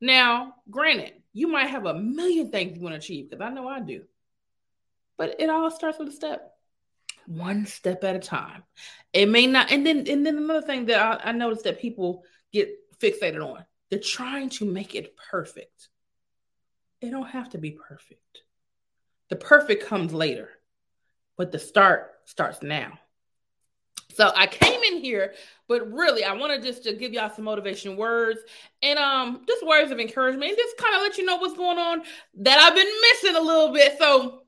Now, 0.00 0.54
granted, 0.70 1.14
you 1.32 1.48
might 1.48 1.66
have 1.66 1.86
a 1.86 1.94
million 1.94 2.50
things 2.50 2.76
you 2.76 2.82
want 2.82 2.94
to 2.94 2.98
achieve 2.98 3.30
because 3.30 3.44
I 3.44 3.50
know 3.50 3.68
I 3.68 3.80
do. 3.80 4.04
But 5.16 5.36
it 5.40 5.48
all 5.48 5.70
starts 5.70 5.98
with 5.98 6.08
a 6.08 6.12
step, 6.12 6.52
one 7.26 7.66
step 7.66 8.02
at 8.04 8.16
a 8.16 8.20
time. 8.20 8.64
It 9.12 9.28
may 9.28 9.46
not, 9.46 9.70
and 9.70 9.86
then 9.86 10.06
and 10.08 10.26
then 10.26 10.36
another 10.36 10.66
thing 10.66 10.86
that 10.86 11.24
I, 11.24 11.30
I 11.30 11.32
noticed 11.32 11.64
that 11.64 11.80
people 11.80 12.24
get 12.52 12.70
fixated 12.98 13.44
on, 13.44 13.64
they're 13.90 13.98
trying 13.98 14.48
to 14.50 14.64
make 14.64 14.94
it 14.94 15.16
perfect. 15.30 15.88
It 17.00 17.10
don't 17.10 17.28
have 17.28 17.50
to 17.50 17.58
be 17.58 17.72
perfect. 17.72 18.42
The 19.28 19.36
perfect 19.36 19.86
comes 19.86 20.12
later, 20.12 20.50
but 21.36 21.52
the 21.52 21.58
start 21.58 22.12
starts 22.24 22.62
now. 22.62 22.98
So 24.14 24.32
I 24.34 24.46
came 24.46 24.80
in 24.82 24.98
here, 24.98 25.34
but 25.68 25.90
really 25.90 26.24
I 26.24 26.32
wanted 26.32 26.62
just 26.62 26.84
to 26.84 26.94
give 26.94 27.12
y'all 27.12 27.30
some 27.34 27.44
motivation 27.44 27.96
words 27.96 28.40
and 28.82 28.98
um 28.98 29.42
just 29.46 29.66
words 29.66 29.90
of 29.90 29.98
encouragement 29.98 30.50
and 30.50 30.56
just 30.56 30.76
kind 30.76 30.94
of 30.94 31.02
let 31.02 31.18
you 31.18 31.24
know 31.24 31.36
what's 31.36 31.56
going 31.56 31.78
on 31.78 32.02
that 32.38 32.58
I've 32.58 32.74
been 32.74 32.92
missing 33.12 33.36
a 33.36 33.44
little 33.44 33.72
bit. 33.72 33.98
So 33.98 34.42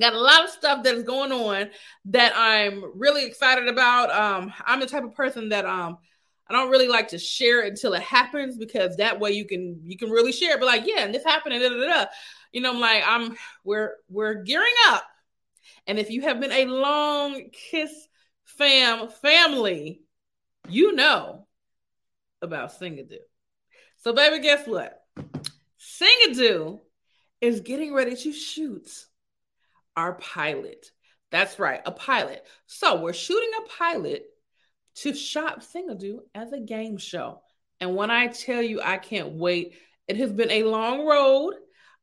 got 0.00 0.14
a 0.14 0.20
lot 0.20 0.44
of 0.44 0.50
stuff 0.50 0.82
that 0.84 0.94
is 0.94 1.02
going 1.02 1.32
on 1.32 1.70
that 2.06 2.32
I'm 2.34 2.98
really 2.98 3.24
excited 3.24 3.68
about. 3.68 4.10
Um 4.10 4.52
I'm 4.64 4.80
the 4.80 4.86
type 4.86 5.04
of 5.04 5.14
person 5.14 5.48
that 5.50 5.64
um 5.64 5.98
I 6.48 6.54
don't 6.54 6.70
really 6.70 6.88
like 6.88 7.08
to 7.08 7.18
share 7.18 7.64
it 7.64 7.68
until 7.68 7.94
it 7.94 8.02
happens 8.02 8.58
because 8.58 8.96
that 8.96 9.18
way 9.18 9.30
you 9.30 9.46
can 9.46 9.80
you 9.84 9.96
can 9.96 10.10
really 10.10 10.32
share 10.32 10.54
it. 10.54 10.60
But 10.60 10.66
like, 10.66 10.82
yeah, 10.86 11.00
and 11.04 11.14
this 11.14 11.24
happened 11.24 11.54
and 11.54 11.62
da, 11.62 11.70
da, 11.70 12.04
da. 12.04 12.10
you 12.52 12.60
know, 12.60 12.74
I'm 12.74 12.80
like, 12.80 13.02
I'm 13.06 13.36
we're 13.64 13.94
we're 14.10 14.42
gearing 14.42 14.74
up. 14.88 15.04
And 15.86 15.98
if 15.98 16.10
you 16.10 16.22
have 16.22 16.40
been 16.40 16.52
a 16.52 16.66
long 16.66 17.48
kiss 17.52 17.90
fam 18.56 19.08
family, 19.08 20.02
you 20.68 20.92
know 20.94 21.46
about 22.40 22.78
Singadoo. 22.78 23.18
So, 23.98 24.12
baby, 24.12 24.42
guess 24.42 24.66
what? 24.66 25.00
Singadoo 25.78 26.80
is 27.40 27.60
getting 27.60 27.94
ready 27.94 28.16
to 28.16 28.32
shoot 28.32 28.88
our 29.96 30.14
pilot. 30.14 30.86
That's 31.30 31.58
right, 31.58 31.80
a 31.86 31.92
pilot. 31.92 32.44
So, 32.66 33.00
we're 33.00 33.12
shooting 33.12 33.50
a 33.64 33.68
pilot 33.68 34.24
to 34.96 35.14
shop 35.14 35.62
Singadoo 35.62 36.18
as 36.34 36.52
a 36.52 36.60
game 36.60 36.98
show. 36.98 37.40
And 37.80 37.96
when 37.96 38.10
I 38.10 38.28
tell 38.28 38.62
you, 38.62 38.80
I 38.82 38.98
can't 38.98 39.32
wait. 39.32 39.74
It 40.08 40.16
has 40.16 40.32
been 40.32 40.50
a 40.50 40.64
long 40.64 41.06
road. 41.06 41.54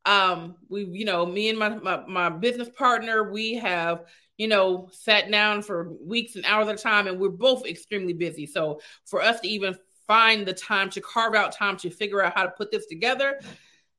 Um, 0.04 0.56
we, 0.68 0.84
you 0.84 1.04
know, 1.04 1.24
me 1.26 1.50
and 1.50 1.58
my, 1.58 1.68
my 1.68 2.04
my 2.06 2.28
business 2.30 2.70
partner, 2.70 3.30
we 3.30 3.54
have 3.54 4.04
you 4.40 4.48
know, 4.48 4.88
sat 4.90 5.30
down 5.30 5.60
for 5.60 5.92
weeks 6.00 6.34
and 6.34 6.46
hours 6.46 6.66
at 6.66 6.76
a 6.76 6.82
time, 6.82 7.06
and 7.06 7.20
we're 7.20 7.28
both 7.28 7.66
extremely 7.66 8.14
busy. 8.14 8.46
So 8.46 8.80
for 9.04 9.20
us 9.20 9.38
to 9.40 9.48
even 9.48 9.76
find 10.06 10.46
the 10.46 10.54
time 10.54 10.88
to 10.88 11.00
carve 11.02 11.34
out 11.34 11.52
time 11.52 11.76
to 11.76 11.90
figure 11.90 12.22
out 12.24 12.32
how 12.34 12.44
to 12.44 12.50
put 12.50 12.70
this 12.70 12.86
together. 12.86 13.38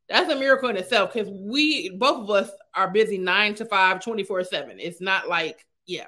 That's 0.09 0.31
a 0.31 0.35
miracle 0.35 0.69
in 0.69 0.77
itself 0.77 1.13
because 1.13 1.29
we 1.29 1.91
both 1.91 2.23
of 2.23 2.29
us 2.31 2.49
are 2.73 2.89
busy 2.89 3.19
nine 3.19 3.53
to 3.53 3.65
five, 3.65 4.03
24 4.03 4.45
7. 4.45 4.79
It's 4.79 4.99
not 4.99 5.29
like, 5.29 5.63
yeah. 5.85 6.07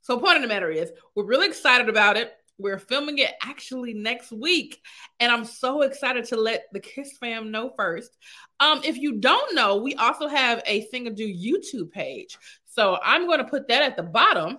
So, 0.00 0.18
point 0.18 0.36
of 0.36 0.42
the 0.42 0.48
matter 0.48 0.70
is, 0.70 0.90
we're 1.14 1.26
really 1.26 1.46
excited 1.46 1.90
about 1.90 2.16
it. 2.16 2.32
We're 2.58 2.78
filming 2.78 3.18
it 3.18 3.32
actually 3.42 3.92
next 3.92 4.32
week, 4.32 4.80
and 5.20 5.30
I'm 5.30 5.44
so 5.44 5.82
excited 5.82 6.24
to 6.26 6.36
let 6.36 6.64
the 6.72 6.80
Kiss 6.80 7.16
fam 7.18 7.50
know 7.50 7.72
first. 7.76 8.16
Um, 8.60 8.80
if 8.84 8.96
you 8.96 9.18
don't 9.18 9.54
know, 9.54 9.76
we 9.76 9.94
also 9.96 10.26
have 10.26 10.62
a 10.66 10.86
Singadoo 10.92 11.42
YouTube 11.42 11.90
page. 11.90 12.38
So 12.64 12.98
I'm 13.02 13.26
going 13.26 13.38
to 13.38 13.44
put 13.44 13.68
that 13.68 13.82
at 13.82 13.96
the 13.96 14.02
bottom 14.02 14.58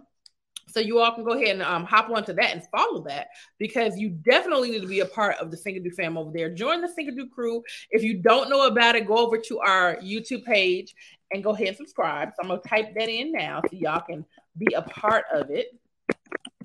so 0.70 0.80
you 0.80 1.00
all 1.00 1.14
can 1.14 1.24
go 1.24 1.32
ahead 1.32 1.56
and 1.56 1.62
um, 1.62 1.86
hop 1.86 2.10
onto 2.10 2.34
that 2.34 2.52
and 2.52 2.64
follow 2.76 3.02
that 3.04 3.30
because 3.58 3.98
you 3.98 4.10
definitely 4.10 4.72
need 4.72 4.82
to 4.82 4.88
be 4.88 5.00
a 5.00 5.06
part 5.06 5.38
of 5.38 5.50
the 5.50 5.58
Singadoo 5.58 5.94
fam 5.94 6.18
over 6.18 6.32
there. 6.34 6.50
Join 6.50 6.82
the 6.82 6.88
Singadoo 6.88 7.32
crew. 7.32 7.64
If 7.90 8.04
you 8.04 8.22
don't 8.22 8.50
know 8.50 8.68
about 8.68 8.96
it, 8.96 9.08
go 9.08 9.18
over 9.18 9.38
to 9.38 9.60
our 9.60 9.96
YouTube 9.98 10.44
page 10.44 10.94
and 11.32 11.44
go 11.44 11.52
ahead 11.52 11.70
and 11.70 11.78
subscribe. 11.78 12.30
So 12.30 12.44
I'm 12.44 12.50
gonna 12.50 12.62
type 12.68 12.94
that 12.96 13.10
in 13.10 13.32
now 13.32 13.62
so 13.70 13.78
y'all 13.78 14.02
can 14.02 14.26
be 14.58 14.68
a 14.76 14.82
part 14.82 15.26
of 15.34 15.50
it. 15.50 15.68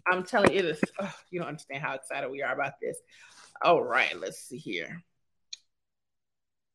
I'm 0.07 0.25
telling 0.25 0.53
you, 0.53 0.59
it 0.59 0.65
is. 0.65 0.81
Oh, 1.01 1.15
you 1.31 1.41
don't 1.41 1.49
understand 1.49 1.83
how 1.83 1.95
excited 1.95 2.31
we 2.31 2.43
are 2.43 2.53
about 2.53 2.75
this. 2.81 2.99
All 3.63 3.83
right, 3.83 4.19
let's 4.19 4.39
see 4.39 4.59
here. 4.59 5.03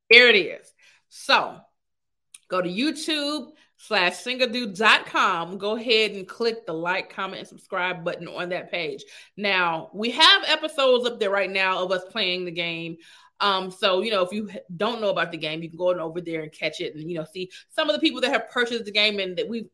Here 0.09 0.29
it 0.29 0.35
is. 0.35 0.73
So 1.09 1.57
go 2.49 2.61
to 2.61 2.69
YouTube 2.69 3.49
slash 3.77 4.13
singadoo.com. 4.23 5.57
Go 5.57 5.75
ahead 5.75 6.11
and 6.11 6.27
click 6.27 6.65
the 6.65 6.73
like, 6.73 7.09
comment, 7.09 7.39
and 7.39 7.47
subscribe 7.47 8.03
button 8.03 8.27
on 8.27 8.49
that 8.49 8.71
page. 8.71 9.03
Now, 9.35 9.89
we 9.93 10.11
have 10.11 10.43
episodes 10.47 11.05
up 11.05 11.19
there 11.19 11.29
right 11.29 11.51
now 11.51 11.83
of 11.83 11.91
us 11.91 12.03
playing 12.09 12.45
the 12.45 12.51
game. 12.51 12.97
Um, 13.39 13.71
so 13.71 14.01
you 14.01 14.11
know, 14.11 14.23
if 14.23 14.31
you 14.31 14.49
don't 14.75 15.01
know 15.01 15.09
about 15.09 15.31
the 15.31 15.37
game, 15.37 15.61
you 15.61 15.69
can 15.69 15.77
go 15.77 15.89
over 15.89 16.21
there 16.21 16.41
and 16.41 16.51
catch 16.51 16.81
it, 16.81 16.95
and 16.95 17.09
you 17.09 17.17
know, 17.17 17.25
see 17.25 17.49
some 17.69 17.89
of 17.89 17.95
the 17.95 18.01
people 18.01 18.21
that 18.21 18.31
have 18.31 18.49
purchased 18.49 18.85
the 18.85 18.91
game 18.91 19.19
and 19.19 19.37
that 19.37 19.47
we 19.47 19.67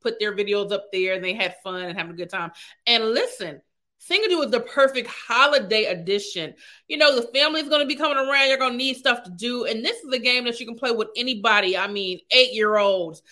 put 0.00 0.18
their 0.18 0.34
videos 0.34 0.72
up 0.72 0.86
there, 0.92 1.14
and 1.14 1.24
they 1.24 1.34
had 1.34 1.56
fun 1.62 1.82
and 1.82 1.98
having 1.98 2.12
a 2.12 2.16
good 2.16 2.30
time. 2.30 2.52
And 2.86 3.10
listen, 3.10 3.60
Singadoo 4.00 4.44
is 4.44 4.50
the 4.50 4.60
perfect 4.60 5.08
holiday 5.08 5.84
edition. 5.84 6.54
You 6.88 6.96
know, 6.96 7.14
the 7.14 7.28
family's 7.34 7.68
going 7.68 7.82
to 7.82 7.86
be 7.86 7.96
coming 7.96 8.16
around. 8.16 8.48
You're 8.48 8.56
going 8.56 8.72
to 8.72 8.78
need 8.78 8.96
stuff 8.96 9.24
to 9.24 9.30
do. 9.30 9.66
And 9.66 9.84
this 9.84 9.98
is 9.98 10.12
a 10.12 10.18
game 10.18 10.44
that 10.44 10.58
you 10.58 10.66
can 10.66 10.76
play 10.76 10.90
with 10.90 11.08
anybody. 11.16 11.76
I 11.76 11.86
mean, 11.86 12.20
eight 12.30 12.54
year 12.54 12.78
olds, 12.78 13.22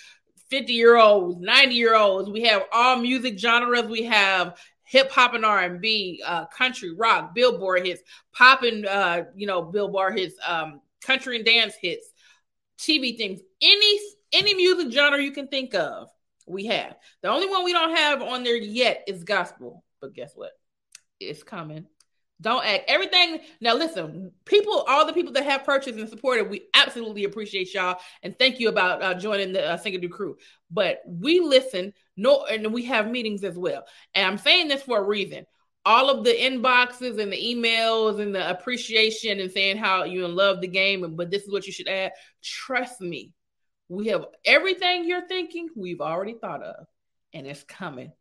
50 0.51 0.73
year 0.73 0.97
olds, 0.97 1.41
90 1.41 1.75
year 1.75 1.97
olds. 1.97 2.29
We 2.29 2.43
have 2.43 2.65
all 2.71 2.97
music 2.97 3.39
genres. 3.39 3.87
We 3.87 4.05
have 4.05 4.59
hip 4.89 5.11
hop 5.11 5.35
and 5.35 5.45
R&B, 5.45 6.23
uh, 6.25 6.47
country, 6.47 6.95
rock, 6.95 7.35
billboard 7.35 7.87
hits, 7.87 8.03
popping, 8.33 8.87
uh, 8.87 9.25
you 9.37 9.47
know, 9.47 9.63
billboard 9.63 10.19
hits, 10.19 10.35
um, 10.47 10.81
country 11.05 11.37
and 11.37 11.45
dance 11.45 11.75
hits, 11.81 12.11
TV 12.79 13.17
things, 13.17 13.41
any, 13.61 14.01
any 14.33 14.55
music 14.55 14.91
genre 14.93 15.23
you 15.23 15.33
can 15.33 15.49
think 15.49 15.75
of. 15.75 16.09
We 16.47 16.67
have. 16.67 16.97
The 17.23 17.29
only 17.29 17.49
one 17.49 17.65
we 17.65 17.75
don't 17.75 17.97
have 17.97 18.23
on 18.23 18.43
there 18.43 18.57
yet 18.57 19.05
is 19.07 19.25
gospel. 19.25 19.85
But 20.01 20.15
guess 20.15 20.33
what? 20.35 20.53
It's 21.21 21.43
coming. 21.43 21.87
Don't 22.41 22.65
act 22.65 22.85
everything. 22.87 23.41
Now, 23.61 23.75
listen, 23.75 24.31
people, 24.45 24.85
all 24.89 25.05
the 25.05 25.13
people 25.13 25.33
that 25.33 25.45
have 25.45 25.65
purchased 25.65 25.99
and 25.99 26.09
supported, 26.09 26.49
we 26.49 26.69
absolutely 26.73 27.25
appreciate 27.25 27.75
y'all 27.75 27.99
and 28.23 28.39
thank 28.39 28.61
you 28.61 28.69
about 28.69 29.03
uh, 29.03 29.15
joining 29.15 29.53
the 29.53 29.67
uh, 29.73 29.77
Singadoo 29.77 30.11
crew. 30.11 30.37
But 30.71 31.03
we 31.05 31.41
listen, 31.41 31.93
no, 32.17 32.45
and 32.45 32.73
we 32.73 32.85
have 32.85 33.11
meetings 33.11 33.43
as 33.43 33.59
well. 33.59 33.85
And 34.15 34.25
I'm 34.25 34.39
saying 34.39 34.69
this 34.69 34.83
for 34.83 34.99
a 34.99 35.03
reason. 35.03 35.47
All 35.85 36.11
of 36.11 36.23
the 36.23 36.33
inboxes 36.33 37.19
and 37.21 37.33
the 37.33 37.43
emails 37.43 38.21
and 38.21 38.35
the 38.35 38.49
appreciation 38.51 39.41
and 39.41 39.51
saying 39.51 39.79
how 39.79 40.05
you 40.05 40.29
love 40.29 40.61
the 40.61 40.69
game, 40.69 41.03
and 41.03 41.17
but 41.17 41.31
this 41.31 41.45
is 41.45 41.51
what 41.51 41.67
you 41.67 41.73
should 41.73 41.89
add. 41.89 42.13
Trust 42.43 43.01
me, 43.01 43.33
we 43.89 44.09
have 44.09 44.27
everything 44.45 45.09
you're 45.09 45.27
thinking. 45.27 45.71
We've 45.75 46.03
already 46.03 46.35
thought 46.35 46.63
of, 46.63 46.87
and 47.33 47.47
it's 47.47 47.63
coming. 47.65 48.13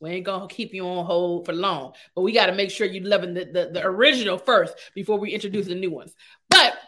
We 0.00 0.10
ain't 0.10 0.26
gonna 0.26 0.48
keep 0.48 0.72
you 0.72 0.86
on 0.86 1.06
hold 1.06 1.46
for 1.46 1.52
long, 1.52 1.92
but 2.14 2.22
we 2.22 2.32
got 2.32 2.46
to 2.46 2.54
make 2.54 2.70
sure 2.70 2.86
you're 2.86 3.04
loving 3.04 3.34
the, 3.34 3.44
the, 3.44 3.70
the 3.72 3.84
original 3.84 4.38
first 4.38 4.74
before 4.94 5.18
we 5.18 5.32
introduce 5.32 5.66
the 5.66 5.74
new 5.74 5.90
ones. 5.90 6.14
But 6.48 6.78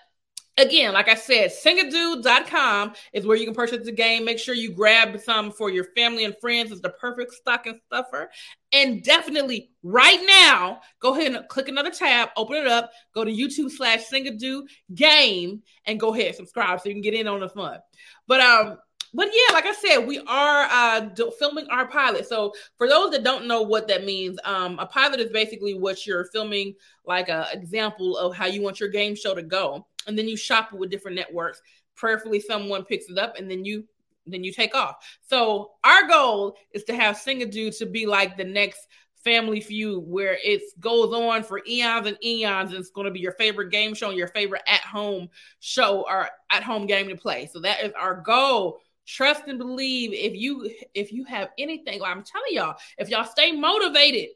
again, 0.61 0.93
like 0.93 1.09
I 1.09 1.15
said, 1.15 1.51
singadoo.com 1.51 2.93
is 3.13 3.27
where 3.27 3.37
you 3.37 3.45
can 3.45 3.55
purchase 3.55 3.85
the 3.85 3.93
game. 3.93 4.25
Make 4.25 4.39
sure 4.39 4.55
you 4.55 4.73
grab 4.73 5.19
some 5.21 5.51
for 5.51 5.71
your 5.71 5.85
family 5.97 6.25
and 6.25 6.37
friends. 6.41 6.71
It's 6.71 6.81
the 6.81 6.91
perfect 6.91 7.33
stocking 7.33 7.81
stuffer. 7.87 8.31
And 8.73 9.03
definitely 9.03 9.71
right 9.83 10.21
now, 10.27 10.81
go 11.01 11.15
ahead 11.15 11.35
and 11.35 11.49
click 11.49 11.69
another 11.69 11.91
tab, 11.91 12.29
open 12.37 12.57
it 12.57 12.67
up, 12.67 12.91
go 13.15 13.25
to 13.25 13.33
YouTube 13.33 13.71
slash 13.71 14.07
Singadoo 14.07 14.63
game, 14.95 15.63
and 15.87 15.99
go 15.99 16.15
ahead 16.15 16.37
subscribe 16.37 16.81
so 16.81 16.89
you 16.89 16.95
can 16.95 17.03
get 17.03 17.15
in 17.15 17.27
on 17.27 17.41
the 17.41 17.49
fun. 17.49 17.81
But 18.27 18.41
um 18.41 18.79
but 19.13 19.29
yeah, 19.33 19.55
like 19.55 19.67
I 19.67 19.73
said, 19.73 19.99
we 19.99 20.19
are 20.21 20.69
uh, 20.71 21.09
filming 21.39 21.67
our 21.71 21.87
pilot. 21.87 22.29
So 22.29 22.53
for 22.77 22.89
those 22.89 23.11
that 23.11 23.25
don't 23.25 23.47
know 23.47 23.63
what 23.63 23.89
that 23.89 24.05
means, 24.05 24.39
um, 24.45 24.79
a 24.79 24.87
pilot 24.87 25.21
is 25.21 25.31
basically 25.31 25.75
what 25.75 26.07
you're 26.07 26.25
filming, 26.27 26.75
like 27.05 27.29
a 27.29 27.49
example 27.53 28.17
of 28.17 28.35
how 28.35 28.47
you 28.47 28.63
want 28.63 28.81
your 28.81 28.89
game 28.89 29.15
show 29.15 29.35
to 29.35 29.43
go, 29.43 29.87
and 30.07 30.19
then 30.19 30.29
you 30.29 30.37
shop 30.37 30.73
it 30.73 30.79
with 30.79 30.91
different 30.91 31.17
networks. 31.17 31.61
Prayerfully, 31.97 32.41
someone 32.41 32.85
picks 32.85 33.11
it 33.11 33.19
up, 33.19 33.37
and 33.37 33.51
then 33.51 33.65
you 33.65 33.85
then 34.27 34.45
you 34.45 34.53
take 34.53 34.75
off. 34.75 34.97
So 35.27 35.73
our 35.83 36.07
goal 36.07 36.57
is 36.73 36.85
to 36.85 36.95
have 36.95 37.17
Singadoo 37.17 37.77
to 37.79 37.87
be 37.87 38.07
like 38.07 38.37
the 38.37 38.45
next 38.45 38.87
Family 39.25 39.61
Feud, 39.61 40.05
where 40.07 40.39
it 40.43 40.63
goes 40.81 41.13
on 41.13 41.43
for 41.43 41.61
eons 41.69 42.07
and 42.07 42.17
eons, 42.25 42.71
and 42.71 42.79
it's 42.79 42.91
going 42.91 43.05
to 43.05 43.11
be 43.11 43.21
your 43.21 43.33
favorite 43.33 43.71
game 43.71 43.93
show, 43.93 44.09
and 44.09 44.17
your 44.17 44.29
favorite 44.29 44.63
at 44.67 44.81
home 44.81 45.29
show 45.59 46.07
or 46.09 46.29
at 46.51 46.63
home 46.63 46.87
game 46.87 47.09
to 47.09 47.17
play. 47.17 47.49
So 47.53 47.61
that 47.61 47.85
is 47.85 47.93
our 47.99 48.23
goal 48.23 48.81
trust 49.11 49.43
and 49.47 49.59
believe 49.59 50.13
if 50.13 50.35
you 50.35 50.71
if 50.95 51.13
you 51.13 51.25
have 51.25 51.51
anything. 51.59 52.03
I'm 52.03 52.23
telling 52.23 52.53
y'all 52.53 52.77
if 52.99 53.09
y'all 53.09 53.25
stay 53.25 53.53
motivated 53.53 54.31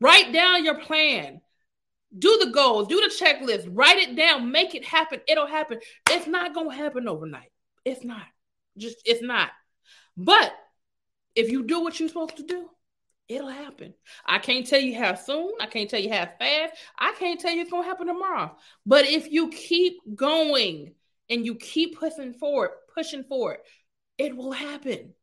write 0.00 0.32
down 0.32 0.64
your 0.64 0.78
plan. 0.78 1.40
Do 2.18 2.38
the 2.42 2.50
goals 2.50 2.88
do 2.88 3.00
the 3.00 3.14
checklist 3.14 3.68
write 3.70 3.98
it 3.98 4.16
down 4.16 4.50
make 4.50 4.74
it 4.74 4.84
happen. 4.84 5.20
It'll 5.28 5.46
happen. 5.46 5.80
It's 6.10 6.26
not 6.26 6.54
gonna 6.54 6.74
happen 6.74 7.06
overnight. 7.08 7.52
It's 7.84 8.04
not. 8.04 8.26
Just 8.76 8.98
it's 9.04 9.22
not. 9.22 9.50
But 10.16 10.52
if 11.34 11.50
you 11.50 11.64
do 11.64 11.82
what 11.82 12.00
you're 12.00 12.08
supposed 12.08 12.36
to 12.38 12.44
do 12.44 12.68
it'll 13.28 13.50
happen. 13.50 13.92
I 14.24 14.38
can't 14.38 14.66
tell 14.66 14.80
you 14.80 14.98
how 14.98 15.14
soon. 15.14 15.52
I 15.60 15.66
can't 15.66 15.90
tell 15.90 16.00
you 16.00 16.10
how 16.10 16.26
fast. 16.38 16.72
I 16.98 17.14
can't 17.18 17.38
tell 17.38 17.52
you 17.52 17.60
it's 17.60 17.70
gonna 17.70 17.82
happen 17.82 18.06
tomorrow. 18.06 18.56
But 18.86 19.04
if 19.04 19.30
you 19.30 19.50
keep 19.50 19.98
going 20.14 20.94
and 21.28 21.44
you 21.44 21.54
keep 21.56 21.98
pushing 21.98 22.32
forward 22.32 22.70
pushing 22.98 23.24
forward 23.24 23.58
it 24.18 24.36
will 24.36 24.52
happen. 24.52 25.14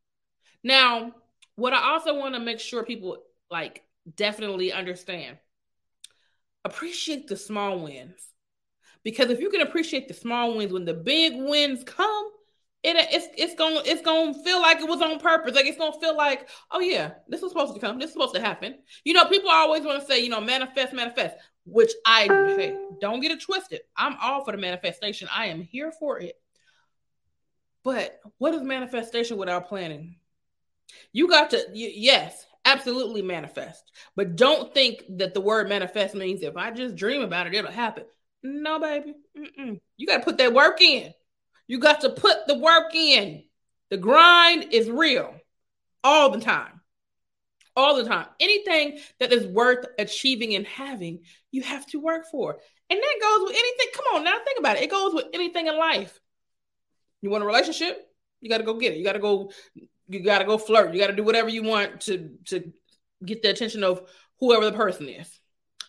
Now, 0.64 1.14
what 1.56 1.74
I 1.74 1.92
also 1.92 2.18
want 2.18 2.34
to 2.36 2.40
make 2.40 2.60
sure 2.60 2.84
people 2.84 3.18
like 3.52 3.84
definitely 4.16 4.72
understand 4.72 5.38
appreciate 6.64 7.28
the 7.28 7.38
small 7.38 7.80
wins. 7.80 8.20
Because 9.04 9.30
if 9.30 9.40
you 9.40 9.52
can 9.52 9.62
appreciate 9.62 10.08
the 10.08 10.16
small 10.16 10.58
wins 10.58 10.74
when 10.74 10.84
the 10.84 10.94
big 10.94 11.34
wins 11.36 11.84
come, 11.84 12.30
it, 12.84 12.96
it's 13.12 13.28
it's 13.38 13.56
gonna 13.56 13.82
it's 13.86 14.02
gonna 14.02 14.34
feel 14.44 14.62
like 14.62 14.80
it 14.80 14.88
was 14.88 15.02
on 15.02 15.20
purpose. 15.20 15.56
Like 15.56 15.66
it's 15.66 15.78
gonna 15.78 16.00
feel 16.00 16.18
like, 16.18 16.50
oh 16.72 16.80
yeah, 16.80 17.12
this 17.28 17.42
was 17.42 17.52
supposed 17.52 17.74
to 17.76 17.80
come. 17.80 18.00
This 18.00 18.08
is 18.08 18.14
supposed 18.14 18.36
to 18.36 18.42
happen. 18.42 18.76
You 19.04 19.14
know, 19.14 19.26
people 19.26 19.50
always 19.50 19.84
want 19.84 20.02
to 20.02 20.06
say, 20.06 20.20
you 20.22 20.30
know, 20.30 20.42
manifest, 20.42 20.94
manifest. 20.94 21.36
Which 21.66 21.92
I 22.06 22.28
don't 23.02 23.22
get 23.22 23.32
it 23.32 23.42
twisted. 23.42 23.82
I'm 23.98 24.16
all 24.22 24.44
for 24.44 24.52
the 24.52 24.58
manifestation. 24.58 25.28
I 25.34 25.48
am 25.48 25.62
here 25.62 25.92
for 25.92 26.20
it. 26.20 26.40
But 27.86 28.20
what 28.40 28.56
is 28.56 28.64
manifestation 28.64 29.38
without 29.38 29.70
planning? 29.70 30.18
You 31.14 31.30
got 31.30 31.52
to, 31.52 31.66
yes, 31.74 32.46
absolutely 32.66 33.22
manifest. 33.22 33.92
But 34.16 34.36
don't 34.36 34.74
think 34.74 35.04
that 35.18 35.36
the 35.36 35.40
word 35.40 35.70
manifest 35.70 36.16
means 36.16 36.42
if 36.42 36.58
I 36.58 36.72
just 36.72 36.96
dream 36.96 37.22
about 37.22 37.46
it, 37.46 37.54
it'll 37.54 37.72
happen. 37.72 38.06
No, 38.42 38.80
baby. 38.80 39.14
Mm-mm. 39.38 39.80
You 39.98 40.08
got 40.08 40.18
to 40.18 40.24
put 40.24 40.40
that 40.40 40.54
work 40.54 40.82
in. 40.82 41.14
You 41.68 41.80
got 41.80 42.02
to 42.02 42.10
put 42.10 42.48
the 42.48 42.58
work 42.58 42.94
in. 42.96 43.44
The 43.92 43.98
grind 43.98 44.74
is 44.74 44.90
real 44.90 45.36
all 46.04 46.32
the 46.32 46.42
time. 46.42 46.82
All 47.76 47.98
the 47.98 48.06
time. 48.06 48.28
Anything 48.40 49.00
that 49.20 49.32
is 49.32 49.46
worth 49.46 49.86
achieving 50.00 50.56
and 50.56 50.66
having, 50.66 51.20
you 51.52 51.62
have 51.62 51.86
to 51.88 52.00
work 52.00 52.26
for. 52.32 52.58
And 52.90 53.00
that 53.00 53.20
goes 53.22 53.48
with 53.48 53.58
anything. 53.58 53.88
Come 53.94 54.06
on 54.16 54.24
now, 54.24 54.38
think 54.44 54.58
about 54.58 54.78
it. 54.78 54.84
It 54.84 54.92
goes 54.92 55.14
with 55.14 55.26
anything 55.34 55.68
in 55.68 55.78
life. 55.78 56.20
You 57.26 57.32
want 57.32 57.44
a 57.44 57.48
relationship? 57.48 58.08
You 58.40 58.52
got 58.52 58.60
to 58.60 58.64
go 58.64 58.76
get 58.76 58.94
it. 58.94 59.00
You 59.00 59.04
got 59.04 59.14
to 59.14 59.20
go. 59.20 59.50
You 60.08 60.20
got 60.20 60.38
to 60.38 60.46
go 60.46 60.60
flirt. 60.60 60.94
You 60.94 61.00
got 61.00 61.08
to 61.08 61.16
do 61.16 61.24
whatever 61.24 61.50
you 61.50 61.64
want 61.64 62.02
to 62.02 62.38
to 62.50 62.72
get 63.26 63.42
the 63.42 63.50
attention 63.50 63.84
of 63.84 64.08
whoever 64.40 64.64
the 64.64 64.78
person 64.78 65.10
is. 65.10 65.28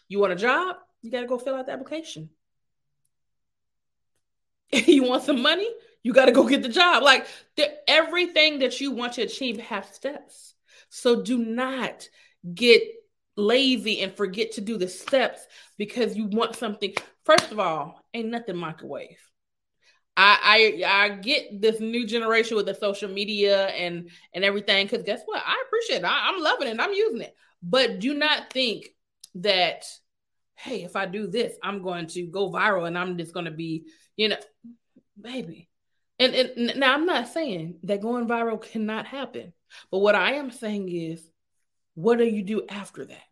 You 0.08 0.18
want 0.18 0.32
a 0.32 0.36
job? 0.36 0.76
You 1.02 1.10
got 1.10 1.20
to 1.20 1.26
go 1.26 1.36
fill 1.36 1.54
out 1.54 1.66
the 1.66 1.72
application. 1.72 2.30
you 4.72 5.02
want 5.02 5.24
some 5.24 5.42
money? 5.42 5.68
You 6.02 6.14
got 6.14 6.24
to 6.24 6.32
go 6.32 6.48
get 6.48 6.62
the 6.62 6.70
job. 6.70 7.02
Like 7.02 7.26
the, 7.58 7.70
everything 7.86 8.60
that 8.60 8.80
you 8.80 8.92
want 8.92 9.12
to 9.14 9.22
achieve 9.22 9.58
have 9.58 9.84
steps. 9.84 10.54
So 10.88 11.22
do 11.22 11.36
not 11.36 12.08
get 12.54 12.80
lazy 13.36 14.00
and 14.00 14.10
forget 14.14 14.52
to 14.52 14.62
do 14.62 14.78
the 14.78 14.88
steps 14.88 15.46
because 15.76 16.16
you 16.16 16.28
want 16.28 16.56
something. 16.56 16.94
First 17.26 17.52
of 17.52 17.60
all, 17.60 18.00
ain't 18.14 18.30
nothing 18.30 18.56
microwave. 18.56 19.18
I 20.16 20.82
I 20.84 21.04
I 21.04 21.08
get 21.10 21.60
this 21.60 21.80
new 21.80 22.06
generation 22.06 22.56
with 22.56 22.66
the 22.66 22.74
social 22.74 23.10
media 23.10 23.66
and 23.68 24.10
and 24.32 24.44
everything 24.44 24.86
because 24.86 25.02
guess 25.02 25.22
what? 25.26 25.42
I 25.44 25.62
appreciate 25.66 25.98
it. 25.98 26.04
I, 26.04 26.30
I'm 26.30 26.42
loving 26.42 26.68
it. 26.68 26.80
I'm 26.80 26.92
using 26.92 27.22
it. 27.22 27.34
But 27.62 27.98
do 27.98 28.14
not 28.14 28.52
think 28.52 28.86
that 29.36 29.84
hey, 30.56 30.82
if 30.82 30.96
I 30.96 31.06
do 31.06 31.26
this, 31.26 31.54
I'm 31.62 31.82
going 31.82 32.06
to 32.08 32.22
go 32.22 32.50
viral 32.50 32.86
and 32.86 32.98
I'm 32.98 33.18
just 33.18 33.34
going 33.34 33.44
to 33.44 33.50
be, 33.50 33.84
you 34.16 34.30
know, 34.30 34.38
baby. 35.20 35.68
And, 36.18 36.34
and 36.34 36.80
now 36.80 36.94
I'm 36.94 37.04
not 37.04 37.28
saying 37.28 37.80
that 37.82 38.00
going 38.00 38.26
viral 38.26 38.60
cannot 38.60 39.06
happen, 39.06 39.52
but 39.90 39.98
what 39.98 40.14
I 40.14 40.32
am 40.34 40.50
saying 40.50 40.88
is, 40.90 41.28
what 41.94 42.18
do 42.18 42.24
you 42.24 42.42
do 42.42 42.62
after 42.68 43.04
that? 43.04 43.22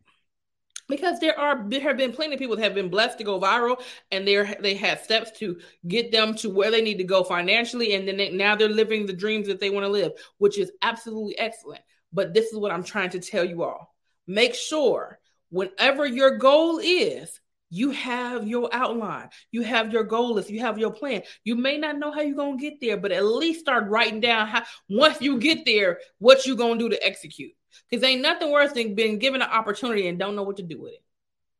Because 0.88 1.18
there 1.20 1.38
are 1.38 1.64
there 1.68 1.80
have 1.80 1.96
been 1.96 2.12
plenty 2.12 2.34
of 2.34 2.38
people 2.38 2.56
that 2.56 2.62
have 2.62 2.74
been 2.74 2.88
blessed 2.88 3.18
to 3.18 3.24
go 3.24 3.40
viral 3.40 3.80
and 4.10 4.26
they're 4.26 4.56
they 4.60 4.74
had 4.74 5.00
steps 5.00 5.30
to 5.38 5.58
get 5.88 6.12
them 6.12 6.34
to 6.34 6.50
where 6.50 6.70
they 6.70 6.82
need 6.82 6.98
to 6.98 7.04
go 7.04 7.24
financially 7.24 7.94
and 7.94 8.06
then 8.06 8.16
they, 8.16 8.30
now 8.30 8.54
they're 8.54 8.68
living 8.68 9.06
the 9.06 9.12
dreams 9.12 9.46
that 9.46 9.60
they 9.60 9.70
want 9.70 9.84
to 9.84 9.90
live 9.90 10.12
which 10.38 10.58
is 10.58 10.72
absolutely 10.82 11.38
excellent. 11.38 11.82
But 12.12 12.34
this 12.34 12.46
is 12.46 12.58
what 12.58 12.72
i'm 12.72 12.84
trying 12.84 13.10
to 13.10 13.20
tell 13.20 13.44
you 13.44 13.62
all. 13.62 13.94
Make 14.26 14.54
sure 14.54 15.18
whenever 15.50 16.06
your 16.06 16.38
goal 16.38 16.78
is 16.78 17.40
you 17.70 17.90
have 17.90 18.46
your 18.46 18.68
outline 18.72 19.28
you 19.50 19.62
have 19.62 19.92
your 19.92 20.04
goal 20.04 20.34
list 20.34 20.50
you 20.50 20.60
have 20.60 20.78
your 20.78 20.92
plan. 20.92 21.22
You 21.44 21.56
may 21.56 21.78
not 21.78 21.98
know 21.98 22.12
how 22.12 22.20
you're 22.20 22.36
going 22.36 22.58
to 22.58 22.70
get 22.70 22.80
there 22.80 22.96
but 22.96 23.12
at 23.12 23.24
least 23.24 23.60
start 23.60 23.88
writing 23.88 24.20
down 24.20 24.48
how 24.48 24.62
once 24.88 25.20
you 25.20 25.38
get 25.38 25.64
there 25.64 25.98
what 26.18 26.46
you're 26.46 26.56
going 26.56 26.78
to 26.78 26.84
do 26.84 26.90
to 26.90 27.06
execute 27.06 27.52
because 27.88 28.04
ain't 28.04 28.22
nothing 28.22 28.50
worse 28.50 28.72
than 28.72 28.94
being 28.94 29.18
given 29.18 29.42
an 29.42 29.50
opportunity 29.50 30.08
and 30.08 30.18
don't 30.18 30.36
know 30.36 30.42
what 30.42 30.56
to 30.56 30.62
do 30.62 30.80
with 30.80 30.92
it. 30.92 31.02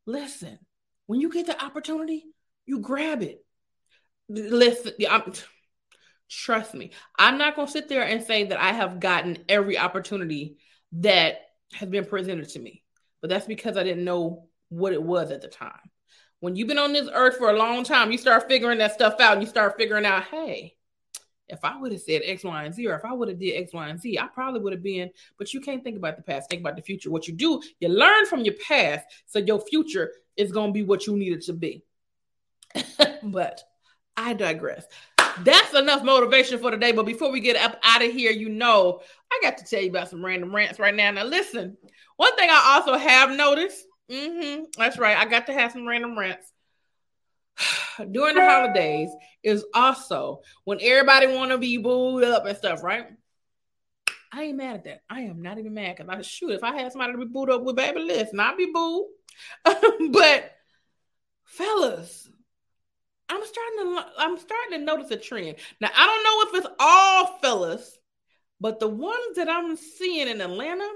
Listen, 0.07 0.59
when 1.07 1.21
you 1.21 1.31
get 1.31 1.47
the 1.47 1.65
opportunity, 1.65 2.25
you 2.67 2.81
grab 2.81 3.23
it. 3.23 3.45
Listen, 4.29 4.93
I'm, 5.11 5.33
trust 6.31 6.75
me, 6.75 6.93
I'm 7.19 7.39
not 7.39 7.57
going 7.57 7.67
to 7.67 7.73
sit 7.73 7.89
there 7.89 8.03
and 8.03 8.23
say 8.23 8.45
that 8.45 8.61
I 8.61 8.73
have 8.73 9.01
gotten 9.01 9.39
every 9.49 9.79
opportunity 9.79 10.57
that 10.93 11.39
has 11.73 11.89
been 11.89 12.05
presented 12.05 12.49
to 12.51 12.59
me, 12.59 12.83
but 13.21 13.31
that's 13.31 13.47
because 13.47 13.77
I 13.77 13.83
didn't 13.83 14.05
know 14.05 14.47
what 14.69 14.93
it 14.93 15.03
was 15.03 15.31
at 15.31 15.43
the 15.43 15.49
time. 15.49 15.73
When 16.41 16.57
you've 16.57 16.69
been 16.69 16.79
on 16.79 16.93
this 16.93 17.09
earth 17.13 17.39
for 17.39 17.51
a 17.51 17.57
long 17.57 17.85
time, 17.85 18.13
you 18.13 18.19
start 18.19 18.49
figuring 18.49 18.79
that 18.79 18.93
stuff 18.93 19.21
out 19.21 19.33
and 19.35 19.43
you 19.43 19.49
start 19.49 19.77
figuring 19.79 20.05
out, 20.05 20.25
hey, 20.25 20.74
if 21.49 21.65
I 21.65 21.79
would 21.79 21.93
have 21.93 22.01
said 22.01 22.23
X, 22.25 22.45
Y, 22.45 22.65
and 22.65 22.75
Z, 22.75 22.87
or 22.87 22.95
if 22.95 23.05
I 23.05 23.13
would 23.13 23.29
have 23.29 23.39
did 23.39 23.63
X, 23.63 23.73
Y, 23.73 23.89
and 23.89 24.01
Z, 24.01 24.19
I 24.19 24.27
probably 24.29 24.61
would 24.61 24.73
have 24.73 24.83
been. 24.83 25.11
But 25.39 25.53
you 25.53 25.61
can't 25.61 25.85
think 25.85 25.97
about 25.97 26.17
the 26.17 26.23
past. 26.23 26.49
Think 26.49 26.61
about 26.61 26.77
the 26.77 26.83
future. 26.83 27.11
What 27.11 27.29
you 27.29 27.35
do, 27.35 27.61
you 27.81 27.89
learn 27.89 28.27
from 28.27 28.41
your 28.41 28.55
past, 28.67 29.07
so 29.27 29.39
your 29.39 29.61
future 29.61 30.13
is 30.37 30.53
gonna 30.53 30.73
be 30.73 30.83
what 30.83 31.07
you 31.07 31.17
need 31.17 31.33
it 31.33 31.43
to 31.43 31.53
be. 31.53 31.83
but 33.23 33.63
I 34.17 34.35
digress. 34.35 34.87
That's 35.41 35.75
enough 35.75 36.05
motivation 36.05 36.59
for 36.59 36.71
today. 36.71 36.93
But 36.93 37.07
before 37.07 37.31
we 37.31 37.41
get 37.41 37.57
up 37.57 37.79
out 37.83 38.05
of 38.05 38.13
here, 38.13 38.31
you 38.31 38.49
know, 38.49 39.01
I 39.33 39.41
got 39.43 39.59
to 39.59 39.65
tell 39.65 39.83
you 39.83 39.91
about 39.91 40.09
some 40.09 40.25
random 40.25 40.55
rants 40.55 40.79
right 40.79 40.95
now. 40.95 41.11
Now, 41.11 41.25
listen, 41.25 41.77
one 42.17 42.35
thing 42.37 42.49
I 42.51 42.75
also 42.77 42.97
have 42.97 43.37
noticed. 43.37 43.85
Mm-hmm, 44.11 44.65
that's 44.77 44.99
right. 44.99 45.17
I 45.17 45.25
got 45.25 45.47
to 45.47 45.53
have 45.53 45.73
some 45.73 45.89
random 45.89 46.17
rants 46.17 46.53
during 48.11 48.37
the 48.37 48.45
holidays 48.45 49.09
is 49.45 49.65
also 49.75 50.41
when 50.65 50.79
everybody 50.81 51.27
want 51.27 51.51
to 51.51 51.59
be 51.59 51.77
booed 51.77 52.25
up 52.25 52.47
and 52.47 52.57
stuff, 52.57 52.83
right? 52.83 53.07
I 54.33 54.45
ain't 54.45 54.57
mad 54.57 54.77
at 54.77 54.85
that. 54.85 55.03
I 55.09 55.21
am 55.21 55.43
not 55.43 55.59
even 55.59 55.75
mad 55.75 55.97
because 55.97 56.13
I 56.13 56.21
shoot 56.23 56.51
if 56.51 56.65
I 56.65 56.75
had 56.77 56.91
somebody 56.91 57.13
to 57.13 57.19
be 57.19 57.27
booed 57.27 57.51
up 57.51 57.63
with, 57.63 57.77
baby, 57.77 58.01
listen, 58.01 58.41
I'd 58.41 58.57
be 58.57 58.73
booed. 58.73 59.07
but 60.11 60.51
fellas, 61.45 62.29
I'm 63.29 63.43
starting 63.45 63.79
to 63.79 64.07
I'm 64.19 64.39
starting 64.39 64.79
to 64.79 64.85
notice 64.85 65.11
a 65.11 65.17
trend. 65.17 65.57
Now 65.81 65.91
I 65.95 66.07
don't 66.07 66.25
know 66.25 66.59
if 66.59 66.65
it's 66.65 66.75
all 66.81 67.39
fellas, 67.39 67.99
but 68.61 68.81
the 68.81 68.89
ones 68.89 69.37
that 69.37 69.49
I'm 69.49 69.77
seeing 69.77 70.29
in 70.29 70.41
Atlanta, 70.41 70.89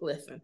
listen, 0.00 0.42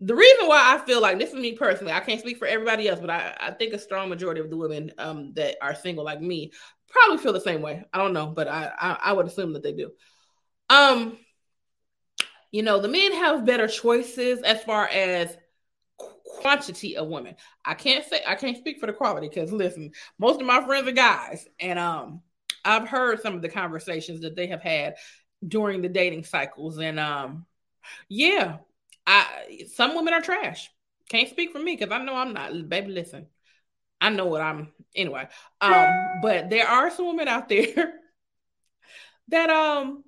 the 0.00 0.14
reason 0.14 0.46
why 0.46 0.74
I 0.74 0.84
feel 0.84 1.00
like 1.00 1.18
this 1.18 1.30
is 1.30 1.36
me 1.36 1.52
personally, 1.52 1.92
I 1.92 2.00
can't 2.00 2.20
speak 2.20 2.38
for 2.38 2.46
everybody 2.46 2.88
else, 2.88 3.00
but 3.00 3.10
I, 3.10 3.36
I 3.38 3.50
think 3.52 3.72
a 3.72 3.78
strong 3.78 4.08
majority 4.08 4.40
of 4.40 4.50
the 4.50 4.56
women 4.56 4.92
um, 4.98 5.32
that 5.34 5.56
are 5.62 5.74
single 5.74 6.04
like 6.04 6.20
me 6.20 6.52
probably 6.88 7.18
feel 7.18 7.32
the 7.32 7.40
same 7.40 7.62
way. 7.62 7.84
I 7.92 7.98
don't 7.98 8.12
know, 8.12 8.26
but 8.26 8.48
I, 8.48 8.72
I, 8.78 8.98
I 9.04 9.12
would 9.12 9.26
assume 9.26 9.52
that 9.54 9.62
they 9.62 9.72
do. 9.72 9.90
Um, 10.70 11.18
you 12.50 12.62
know, 12.62 12.80
the 12.80 12.88
men 12.88 13.12
have 13.12 13.44
better 13.44 13.66
choices 13.66 14.42
as 14.42 14.62
far 14.62 14.86
as 14.88 15.36
quantity 15.96 16.96
of 16.96 17.08
women. 17.08 17.34
I 17.64 17.74
can't 17.74 18.04
say 18.04 18.20
I 18.26 18.34
can't 18.34 18.56
speak 18.56 18.78
for 18.78 18.86
the 18.86 18.92
quality 18.92 19.28
because 19.28 19.52
listen, 19.52 19.92
most 20.18 20.40
of 20.40 20.46
my 20.46 20.64
friends 20.64 20.88
are 20.88 20.92
guys, 20.92 21.46
and 21.58 21.78
um, 21.78 22.22
I've 22.64 22.88
heard 22.88 23.20
some 23.20 23.34
of 23.34 23.42
the 23.42 23.48
conversations 23.48 24.20
that 24.20 24.36
they 24.36 24.46
have 24.48 24.62
had 24.62 24.94
during 25.46 25.82
the 25.82 25.88
dating 25.88 26.24
cycles, 26.24 26.78
and 26.78 27.00
um, 27.00 27.46
yeah, 28.08 28.58
I 29.06 29.66
some 29.72 29.94
women 29.94 30.14
are 30.14 30.22
trash. 30.22 30.70
Can't 31.08 31.28
speak 31.28 31.52
for 31.52 31.58
me 31.58 31.76
because 31.76 31.92
I 31.92 32.02
know 32.02 32.14
I'm 32.14 32.32
not. 32.32 32.68
Baby, 32.68 32.92
listen, 32.92 33.26
I 34.00 34.10
know 34.10 34.26
what 34.26 34.40
I'm. 34.40 34.72
Anyway, 34.94 35.28
um, 35.60 36.20
but 36.22 36.50
there 36.50 36.66
are 36.66 36.90
some 36.90 37.06
women 37.06 37.28
out 37.28 37.48
there 37.50 37.94
that 39.28 39.50
um 39.50 40.04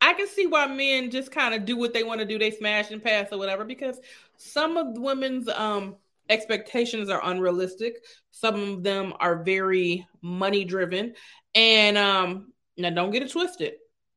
I 0.00 0.12
can 0.14 0.28
see 0.28 0.46
why 0.46 0.66
men 0.66 1.10
just 1.10 1.30
kind 1.30 1.54
of 1.54 1.64
do 1.64 1.76
what 1.76 1.94
they 1.94 2.04
want 2.04 2.20
to 2.20 2.26
do. 2.26 2.38
They 2.38 2.50
smash 2.50 2.90
and 2.90 3.02
pass 3.02 3.28
or 3.32 3.38
whatever 3.38 3.64
because 3.64 3.98
some 4.36 4.76
of 4.76 4.94
the 4.94 5.00
women's 5.00 5.48
um 5.48 5.96
expectations 6.28 7.08
are 7.10 7.20
unrealistic. 7.24 8.04
Some 8.30 8.56
of 8.56 8.82
them 8.82 9.14
are 9.18 9.42
very 9.42 10.06
money 10.20 10.64
driven. 10.64 11.14
And 11.54 11.96
um 11.96 12.52
now 12.76 12.90
don't 12.90 13.12
get 13.12 13.22
it 13.22 13.30
twisted. 13.30 13.74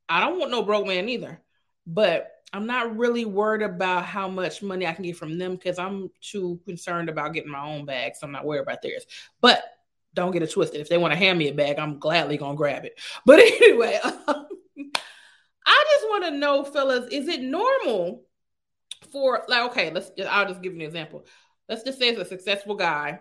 I 0.10 0.20
don't 0.20 0.40
want 0.40 0.52
no 0.52 0.64
broke 0.64 0.88
man 0.88 1.10
either. 1.10 1.42
But 1.86 2.32
I'm 2.54 2.66
not 2.66 2.98
really 2.98 3.26
worried 3.26 3.62
about 3.62 4.06
how 4.06 4.28
much 4.28 4.64
money 4.64 4.88
I 4.88 4.94
can 4.94 5.04
get 5.04 5.18
from 5.18 5.38
them 5.38 5.56
because 5.56 5.78
I'm 5.78 6.10
too 6.22 6.60
concerned 6.66 7.10
about 7.10 7.34
getting 7.34 7.52
my 7.52 7.66
own 7.66 7.86
bag. 7.86 8.16
So 8.16 8.26
I'm 8.26 8.32
not 8.32 8.46
worried 8.46 8.62
about 8.62 8.82
theirs. 8.82 9.06
But 9.42 9.64
don't 10.14 10.32
get 10.32 10.44
it 10.44 10.52
twisted. 10.52 10.82
If 10.82 10.90
they 10.90 10.98
want 10.98 11.12
to 11.12 11.18
hand 11.18 11.38
me 11.38 11.50
a 11.50 11.54
bag, 11.54 11.78
I'm 11.78 12.00
gladly 12.00 12.38
gonna 12.38 12.56
grab 12.56 12.86
it. 12.86 13.00
But 13.26 13.40
anyway, 13.40 14.00
I 14.04 15.86
just 15.92 16.08
want 16.08 16.24
to 16.26 16.32
know, 16.32 16.64
fellas, 16.64 17.10
is 17.12 17.28
it 17.28 17.42
normal 17.42 18.24
for 19.12 19.44
like 19.48 19.72
okay, 19.72 19.92
let's 19.92 20.12
I'll 20.30 20.48
just 20.48 20.62
give 20.62 20.74
you 20.74 20.80
an 20.80 20.86
example. 20.86 21.26
Let's 21.68 21.84
just 21.84 22.00
say 22.00 22.10
it's 22.10 22.20
a 22.20 22.26
successful 22.26 22.76
guy 22.76 23.20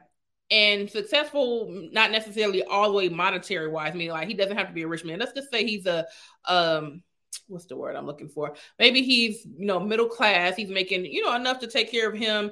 and 0.50 0.88
successful, 0.88 1.68
not 1.92 2.12
necessarily 2.12 2.62
all 2.62 2.90
the 2.90 2.96
way 2.96 3.08
monetary 3.08 3.68
wise, 3.68 3.94
meaning 3.94 4.12
like 4.12 4.28
he 4.28 4.34
doesn't 4.34 4.56
have 4.56 4.68
to 4.68 4.72
be 4.72 4.82
a 4.82 4.88
rich 4.88 5.04
man. 5.04 5.18
Let's 5.18 5.32
just 5.32 5.50
say 5.50 5.66
he's 5.66 5.86
a 5.86 6.06
um 6.44 7.02
what's 7.48 7.66
the 7.66 7.76
word 7.76 7.96
I'm 7.96 8.06
looking 8.06 8.28
for? 8.28 8.54
Maybe 8.78 9.02
he's, 9.02 9.44
you 9.44 9.66
know, 9.66 9.80
middle 9.80 10.09
class. 10.09 10.56
He's 10.56 10.70
making, 10.70 11.04
you 11.06 11.24
know, 11.24 11.35
enough 11.35 11.61
to 11.61 11.66
take 11.66 11.90
care 11.90 12.09
of 12.09 12.16
him, 12.16 12.50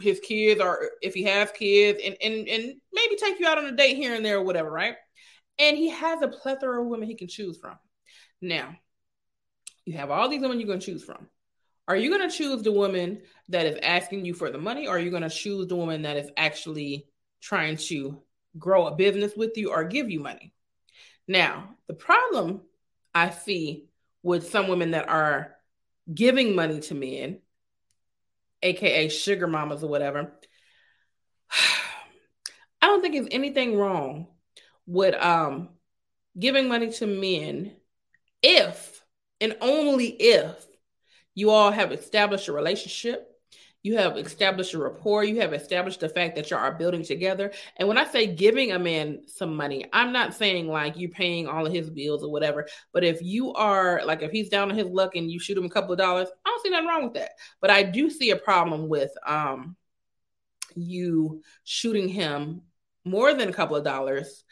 his 0.00 0.20
kids, 0.20 0.60
or 0.60 0.90
if 1.02 1.14
he 1.14 1.24
has 1.24 1.50
kids, 1.50 2.00
and 2.04 2.16
and 2.22 2.48
and 2.48 2.74
maybe 2.92 3.16
take 3.16 3.38
you 3.40 3.46
out 3.46 3.58
on 3.58 3.66
a 3.66 3.72
date 3.72 3.96
here 3.96 4.14
and 4.14 4.24
there 4.24 4.38
or 4.38 4.44
whatever, 4.44 4.70
right? 4.70 4.96
And 5.58 5.76
he 5.76 5.90
has 5.90 6.22
a 6.22 6.28
plethora 6.28 6.80
of 6.80 6.88
women 6.88 7.08
he 7.08 7.14
can 7.14 7.28
choose 7.28 7.58
from. 7.58 7.76
Now, 8.40 8.74
you 9.84 9.94
have 9.94 10.10
all 10.10 10.28
these 10.28 10.40
women 10.40 10.60
you're 10.60 10.76
to 10.76 10.84
choose 10.84 11.04
from. 11.04 11.28
Are 11.88 11.96
you 11.96 12.16
to 12.18 12.30
choose 12.30 12.62
the 12.62 12.72
woman 12.72 13.22
that 13.48 13.66
is 13.66 13.78
asking 13.82 14.24
you 14.24 14.34
for 14.34 14.50
the 14.50 14.58
money, 14.58 14.86
or 14.86 14.96
are 14.96 15.00
you 15.00 15.10
to 15.10 15.28
choose 15.28 15.66
the 15.66 15.76
woman 15.76 16.02
that 16.02 16.16
is 16.16 16.30
actually 16.36 17.06
trying 17.40 17.76
to 17.76 18.22
grow 18.58 18.86
a 18.86 18.94
business 18.94 19.34
with 19.36 19.56
you 19.56 19.70
or 19.70 19.84
give 19.84 20.10
you 20.10 20.20
money? 20.20 20.52
Now, 21.26 21.76
the 21.88 21.94
problem 21.94 22.62
I 23.14 23.30
see 23.30 23.88
with 24.22 24.50
some 24.50 24.68
women 24.68 24.92
that 24.92 25.08
are 25.08 25.56
giving 26.12 26.54
money 26.54 26.80
to 26.80 26.94
men, 26.94 27.40
aka 28.62 29.08
sugar 29.08 29.46
mamas 29.46 29.82
or 29.82 29.88
whatever. 29.88 30.32
I 32.82 32.86
don't 32.86 33.00
think 33.00 33.14
there's 33.14 33.28
anything 33.30 33.76
wrong 33.76 34.26
with 34.86 35.14
um 35.14 35.68
giving 36.38 36.68
money 36.68 36.90
to 36.90 37.06
men 37.06 37.76
if 38.42 39.02
and 39.40 39.56
only 39.60 40.06
if 40.06 40.66
you 41.34 41.50
all 41.50 41.70
have 41.70 41.92
established 41.92 42.48
a 42.48 42.52
relationship 42.52 43.31
you 43.82 43.98
have 43.98 44.16
established 44.16 44.74
a 44.74 44.78
rapport. 44.78 45.24
You 45.24 45.40
have 45.40 45.52
established 45.52 46.00
the 46.00 46.08
fact 46.08 46.36
that 46.36 46.50
you 46.50 46.56
are 46.56 46.72
building 46.72 47.02
together. 47.02 47.52
And 47.76 47.88
when 47.88 47.98
I 47.98 48.04
say 48.04 48.26
giving 48.28 48.72
a 48.72 48.78
man 48.78 49.22
some 49.26 49.56
money, 49.56 49.86
I'm 49.92 50.12
not 50.12 50.34
saying 50.34 50.68
like 50.68 50.96
you're 50.96 51.10
paying 51.10 51.48
all 51.48 51.66
of 51.66 51.72
his 51.72 51.90
bills 51.90 52.22
or 52.22 52.30
whatever. 52.30 52.68
But 52.92 53.02
if 53.02 53.20
you 53.22 53.52
are 53.54 54.02
like, 54.04 54.22
if 54.22 54.30
he's 54.30 54.48
down 54.48 54.70
on 54.70 54.76
his 54.76 54.86
luck 54.86 55.16
and 55.16 55.30
you 55.30 55.40
shoot 55.40 55.58
him 55.58 55.64
a 55.64 55.70
couple 55.70 55.92
of 55.92 55.98
dollars, 55.98 56.28
I 56.44 56.50
don't 56.50 56.62
see 56.62 56.70
nothing 56.70 56.88
wrong 56.88 57.04
with 57.04 57.14
that. 57.14 57.32
But 57.60 57.70
I 57.70 57.82
do 57.82 58.08
see 58.08 58.30
a 58.30 58.36
problem 58.36 58.88
with 58.88 59.10
um 59.26 59.76
you 60.76 61.42
shooting 61.64 62.08
him 62.08 62.62
more 63.04 63.34
than 63.34 63.48
a 63.48 63.52
couple 63.52 63.76
of 63.76 63.84
dollars. 63.84 64.44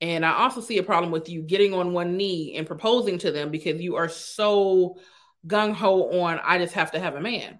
And 0.00 0.26
I 0.26 0.34
also 0.34 0.60
see 0.60 0.76
a 0.76 0.82
problem 0.82 1.10
with 1.10 1.30
you 1.30 1.40
getting 1.40 1.72
on 1.72 1.94
one 1.94 2.18
knee 2.18 2.54
and 2.56 2.66
proposing 2.66 3.18
to 3.18 3.32
them 3.32 3.50
because 3.50 3.80
you 3.80 3.96
are 3.96 4.08
so 4.08 4.98
gung 5.46 5.72
ho 5.72 6.20
on, 6.20 6.38
I 6.42 6.58
just 6.58 6.74
have 6.74 6.92
to 6.92 7.00
have 7.00 7.14
a 7.14 7.20
man 7.20 7.58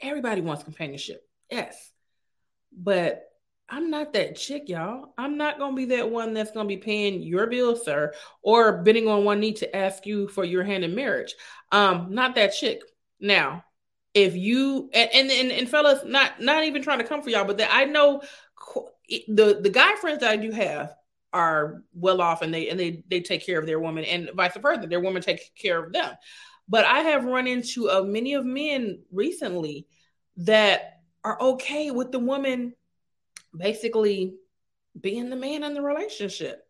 Everybody 0.00 0.40
wants 0.40 0.64
companionship. 0.64 1.22
Yes. 1.50 1.90
But 2.72 3.24
I'm 3.68 3.90
not 3.90 4.12
that 4.14 4.36
chick, 4.36 4.68
y'all. 4.68 5.14
I'm 5.16 5.36
not 5.36 5.58
going 5.58 5.72
to 5.72 5.76
be 5.76 5.96
that 5.96 6.10
one 6.10 6.34
that's 6.34 6.50
going 6.50 6.66
to 6.66 6.74
be 6.74 6.80
paying 6.80 7.22
your 7.22 7.46
bills, 7.46 7.84
sir, 7.84 8.12
or 8.42 8.82
bending 8.82 9.06
on 9.06 9.24
one 9.24 9.40
knee 9.40 9.52
to 9.54 9.76
ask 9.76 10.06
you 10.06 10.28
for 10.28 10.44
your 10.44 10.64
hand 10.64 10.84
in 10.84 10.94
marriage. 10.94 11.34
Um, 11.70 12.08
not 12.10 12.34
that 12.34 12.52
chick. 12.52 12.80
Now, 13.20 13.64
if 14.12 14.34
you 14.34 14.90
and 14.92 15.10
and 15.14 15.30
and, 15.30 15.52
and 15.52 15.68
fellas, 15.68 16.00
not 16.04 16.40
not 16.40 16.64
even 16.64 16.82
trying 16.82 16.98
to 16.98 17.04
come 17.04 17.22
for 17.22 17.30
y'all, 17.30 17.44
but 17.44 17.58
that 17.58 17.70
I 17.72 17.84
know 17.84 18.22
the 19.28 19.60
the 19.60 19.70
guy 19.70 19.94
friends 19.96 20.20
that 20.20 20.30
I 20.30 20.36
do 20.36 20.50
have 20.50 20.94
are 21.32 21.84
well 21.94 22.20
off 22.20 22.42
and 22.42 22.52
they 22.52 22.68
and 22.70 22.80
they 22.80 23.04
they 23.08 23.20
take 23.20 23.46
care 23.46 23.58
of 23.58 23.66
their 23.66 23.78
woman 23.78 24.04
and 24.04 24.30
vice 24.34 24.56
versa. 24.56 24.88
Their 24.88 25.00
woman 25.00 25.22
takes 25.22 25.48
care 25.56 25.84
of 25.84 25.92
them. 25.92 26.14
But 26.70 26.84
I 26.84 27.00
have 27.00 27.24
run 27.24 27.48
into 27.48 27.90
uh, 27.90 28.02
many 28.02 28.34
of 28.34 28.46
men 28.46 29.00
recently 29.12 29.88
that 30.38 31.00
are 31.24 31.40
okay 31.42 31.90
with 31.90 32.12
the 32.12 32.20
woman 32.20 32.74
basically 33.54 34.36
being 34.98 35.30
the 35.30 35.36
man 35.36 35.64
in 35.64 35.74
the 35.74 35.82
relationship. 35.82 36.64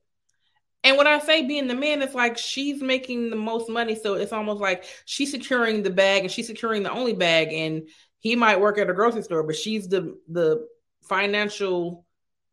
And 0.82 0.96
when 0.96 1.06
I 1.06 1.18
say 1.18 1.46
being 1.46 1.68
the 1.68 1.74
man, 1.74 2.00
it's 2.00 2.14
like 2.14 2.38
she's 2.38 2.80
making 2.80 3.28
the 3.28 3.36
most 3.36 3.68
money. 3.68 3.94
So 3.94 4.14
it's 4.14 4.32
almost 4.32 4.60
like 4.60 4.84
she's 5.04 5.30
securing 5.30 5.82
the 5.82 5.90
bag 5.90 6.22
and 6.22 6.30
she's 6.30 6.46
securing 6.46 6.82
the 6.82 6.90
only 6.90 7.12
bag. 7.12 7.52
And 7.52 7.88
he 8.18 8.34
might 8.36 8.60
work 8.60 8.78
at 8.78 8.88
a 8.88 8.94
grocery 8.94 9.22
store, 9.22 9.42
but 9.42 9.56
she's 9.56 9.88
the 9.88 10.18
the 10.28 10.66
financial 11.02 12.06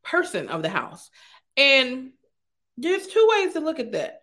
person 0.04 0.50
of 0.50 0.62
the 0.62 0.70
house. 0.70 1.10
And 1.56 2.12
there's 2.78 3.08
two 3.08 3.28
ways 3.32 3.54
to 3.54 3.62
look 3.62 3.80
at 3.80 3.94
that. 3.94 4.17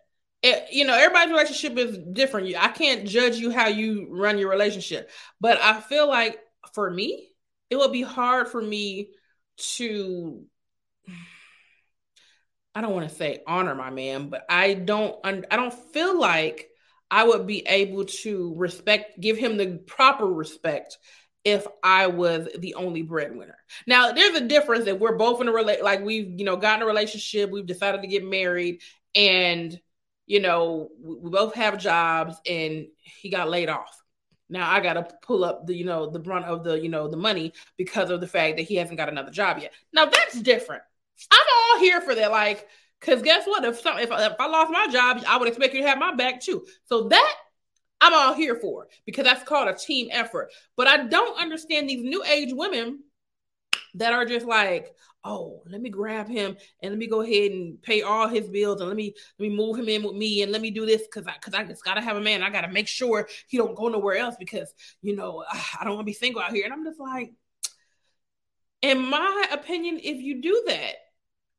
It, 0.47 0.71
you 0.71 0.85
know, 0.85 0.93
everybody's 0.93 1.31
relationship 1.31 1.75
is 1.79 1.97
different. 1.97 2.55
I 2.55 2.67
can't 2.67 3.07
judge 3.07 3.37
you 3.37 3.49
how 3.49 3.67
you 3.67 4.07
run 4.11 4.37
your 4.37 4.51
relationship, 4.51 5.09
but 5.41 5.59
I 5.59 5.81
feel 5.81 6.07
like 6.07 6.37
for 6.73 6.87
me, 6.87 7.29
it 7.71 7.77
would 7.77 7.91
be 7.91 8.03
hard 8.03 8.49
for 8.49 8.61
me 8.61 9.09
to 9.57 10.45
I 12.75 12.81
don't 12.81 12.93
want 12.93 13.09
to 13.09 13.15
say 13.15 13.41
honor 13.47 13.73
my 13.73 13.89
man, 13.89 14.27
but 14.27 14.45
I 14.49 14.73
don't. 14.73 15.15
I 15.23 15.55
don't 15.55 15.73
feel 15.93 16.19
like 16.19 16.69
I 17.09 17.23
would 17.23 17.47
be 17.47 17.65
able 17.65 18.05
to 18.05 18.53
respect 18.57 19.19
give 19.19 19.37
him 19.37 19.55
the 19.57 19.79
proper 19.87 20.25
respect 20.25 20.97
if 21.45 21.65
I 21.81 22.07
was 22.07 22.49
the 22.57 22.75
only 22.75 23.01
breadwinner. 23.01 23.57
Now, 23.87 24.11
there's 24.11 24.35
a 24.35 24.47
difference 24.47 24.85
that 24.85 24.99
we're 24.99 25.15
both 25.15 25.39
in 25.39 25.47
a 25.47 25.53
relate 25.53 25.83
like 25.83 26.03
we've, 26.03 26.37
you 26.37 26.45
know, 26.45 26.57
gotten 26.57 26.83
a 26.83 26.85
relationship, 26.85 27.49
we've 27.49 27.65
decided 27.65 28.01
to 28.01 28.07
get 28.07 28.25
married 28.25 28.81
and 29.15 29.79
you 30.25 30.39
know, 30.39 30.89
we 31.01 31.29
both 31.29 31.55
have 31.55 31.77
jobs 31.77 32.35
and 32.47 32.87
he 32.97 33.29
got 33.29 33.49
laid 33.49 33.69
off. 33.69 34.01
Now 34.49 34.69
I 34.69 34.79
got 34.79 34.93
to 34.93 35.07
pull 35.21 35.43
up 35.43 35.65
the, 35.65 35.75
you 35.75 35.85
know, 35.85 36.09
the 36.09 36.19
brunt 36.19 36.45
of 36.45 36.63
the, 36.63 36.79
you 36.79 36.89
know, 36.89 37.07
the 37.07 37.17
money 37.17 37.53
because 37.77 38.09
of 38.09 38.21
the 38.21 38.27
fact 38.27 38.57
that 38.57 38.63
he 38.63 38.75
hasn't 38.75 38.97
got 38.97 39.09
another 39.09 39.31
job 39.31 39.57
yet. 39.59 39.73
Now 39.93 40.05
that's 40.05 40.39
different. 40.39 40.83
I'm 41.31 41.47
all 41.57 41.79
here 41.79 42.01
for 42.01 42.13
that. 42.15 42.31
Like, 42.31 42.67
cause 43.01 43.21
guess 43.21 43.45
what? 43.45 43.63
If 43.63 43.79
some, 43.79 43.97
if, 43.97 44.09
if 44.11 44.33
I 44.39 44.47
lost 44.47 44.71
my 44.71 44.87
job, 44.87 45.23
I 45.27 45.37
would 45.37 45.47
expect 45.47 45.73
you 45.73 45.81
to 45.81 45.87
have 45.87 45.97
my 45.97 46.13
back 46.15 46.41
too. 46.41 46.65
So 46.85 47.07
that 47.09 47.35
I'm 48.01 48.13
all 48.13 48.33
here 48.33 48.55
for 48.55 48.87
because 49.05 49.23
that's 49.23 49.43
called 49.43 49.67
a 49.67 49.73
team 49.73 50.09
effort. 50.11 50.51
But 50.75 50.87
I 50.87 51.05
don't 51.05 51.39
understand 51.39 51.89
these 51.89 52.03
new 52.03 52.23
age 52.23 52.49
women 52.51 53.03
that 53.95 54.13
are 54.13 54.25
just 54.25 54.45
like, 54.45 54.93
oh, 55.25 55.63
let 55.65 55.81
me 55.81 55.89
grab 55.89 56.29
him 56.29 56.55
and 56.81 56.91
let 56.91 56.99
me 56.99 57.07
go 57.07 57.21
ahead 57.21 57.51
and 57.51 57.81
pay 57.81 58.03
all 58.03 58.27
his 58.27 58.47
bills 58.47 58.79
and 58.79 58.87
let 58.87 58.95
me 58.95 59.13
let 59.39 59.49
me 59.49 59.55
move 59.55 59.77
him 59.77 59.89
in 59.89 60.03
with 60.03 60.15
me 60.15 60.43
and 60.43 60.51
let 60.51 60.61
me 60.61 60.69
do 60.69 60.85
this 60.85 61.01
because 61.01 61.25
I 61.27 61.33
because 61.33 61.55
I 61.55 61.63
just 61.63 61.83
gotta 61.83 62.01
have 62.01 62.15
a 62.15 62.21
man. 62.21 62.43
I 62.43 62.49
gotta 62.49 62.71
make 62.71 62.87
sure 62.87 63.27
he 63.47 63.57
don't 63.57 63.75
go 63.75 63.89
nowhere 63.89 64.17
else 64.17 64.35
because 64.37 64.73
you 65.01 65.15
know 65.15 65.43
I 65.51 65.83
don't 65.83 65.95
want 65.95 66.05
to 66.05 66.11
be 66.11 66.13
single 66.13 66.41
out 66.41 66.53
here. 66.53 66.63
And 66.63 66.73
I'm 66.73 66.85
just 66.85 66.99
like, 66.99 67.33
in 68.81 69.01
my 69.09 69.47
opinion, 69.51 69.99
if 70.01 70.21
you 70.21 70.41
do 70.41 70.63
that, 70.67 70.95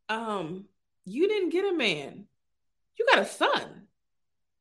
um, 0.09 0.67
you 1.05 1.29
didn't 1.29 1.51
get 1.51 1.73
a 1.73 1.77
man. 1.77 2.27
You 2.99 3.07
got 3.13 3.23
a 3.23 3.27
son. 3.27 3.89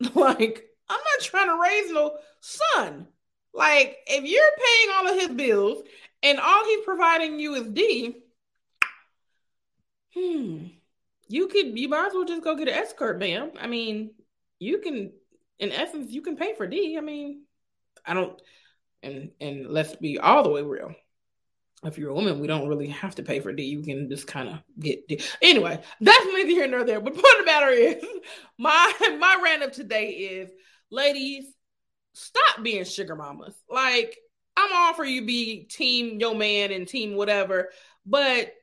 like, 0.16 0.66
I'm 0.90 1.00
not 1.00 1.22
trying 1.22 1.48
to 1.48 1.62
raise 1.62 1.92
no 1.92 2.18
son. 2.42 3.08
Like, 3.54 4.00
if 4.08 4.26
you're 4.26 4.44
paying 4.58 4.96
all 4.98 5.08
of 5.08 5.20
his 5.20 5.38
bills 5.38 5.84
and 6.24 6.40
all 6.40 6.66
he's 6.66 6.84
providing 6.84 7.40
you 7.40 7.54
is 7.54 7.68
D, 7.68 8.18
hmm, 10.16 10.66
you 11.28 11.48
could 11.48 11.78
you 11.78 11.90
might 11.90 12.08
as 12.08 12.14
well 12.14 12.26
just 12.26 12.44
go 12.44 12.56
get 12.56 12.68
an 12.68 12.76
escort, 12.76 13.20
ma'am. 13.20 13.52
I 13.60 13.68
mean, 13.68 14.12
you 14.60 14.80
can 14.80 15.12
in 15.60 15.72
essence, 15.72 16.12
you 16.12 16.22
can 16.22 16.38
pay 16.38 16.56
for 16.56 16.68
D. 16.68 16.98
I 16.98 17.02
mean, 17.02 17.44
I 18.06 18.14
don't 18.14 18.42
and 19.04 19.32
and 19.40 19.68
let's 19.68 19.96
be 19.96 20.18
all 20.18 20.44
the 20.44 20.50
way 20.50 20.62
real 20.62 20.94
if 21.86 21.98
you're 21.98 22.10
a 22.10 22.14
woman, 22.14 22.40
we 22.40 22.48
don't 22.48 22.68
really 22.68 22.88
have 22.88 23.16
to 23.16 23.24
pay 23.24 23.40
for 23.40 23.52
D. 23.52 23.64
You 23.64 23.82
can 23.82 24.10
just 24.10 24.28
kind 24.28 24.50
of 24.50 24.60
get 24.80 25.08
D. 25.08 25.22
Anyway, 25.42 25.80
that's 26.02 26.26
neither 26.26 26.50
here 26.50 26.68
nor 26.68 26.84
there. 26.84 27.00
But 27.00 27.14
point 27.14 27.26
of 27.40 27.40
the 27.40 27.46
matter 27.46 27.70
is, 27.70 28.04
my 28.58 28.92
my 29.20 29.40
rant 29.44 29.64
of 29.64 29.72
today 29.72 30.10
is, 30.10 30.50
ladies, 30.90 31.46
stop 32.14 32.64
being 32.64 32.86
sugar 32.86 33.16
mamas. 33.16 33.56
Like 33.70 34.18
I'm 34.58 34.70
all 34.74 34.94
for 34.94 35.06
you 35.06 35.26
be 35.26 35.64
team 35.66 36.20
yo 36.20 36.34
man 36.34 36.72
and 36.72 36.88
team 36.88 37.16
whatever, 37.16 37.70
but 38.06 38.54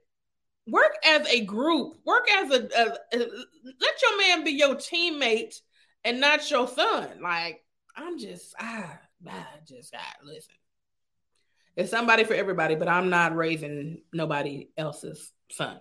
work 0.66 0.94
as 1.05 1.27
a 1.29 1.44
group. 1.44 1.96
Work 2.05 2.29
as 2.31 2.51
a, 2.51 2.68
a, 2.77 3.16
a 3.16 3.18
let 3.18 4.03
your 4.03 4.18
man 4.18 4.44
be 4.44 4.53
your 4.53 4.75
teammate 4.77 5.61
and 6.05 6.20
not 6.20 6.48
your 6.51 6.68
son. 6.68 7.09
Like 7.22 7.64
I'm 7.96 8.18
just 8.18 8.55
ah, 8.61 8.98
I 9.29 9.44
just 9.66 9.92
got 9.92 10.03
listen. 10.25 10.55
It's 11.77 11.90
somebody 11.90 12.25
for 12.25 12.35
everybody, 12.35 12.75
but 12.75 12.88
I'm 12.88 13.09
not 13.09 13.35
raising 13.35 14.03
nobody 14.12 14.68
else's 14.77 15.33
son, 15.51 15.81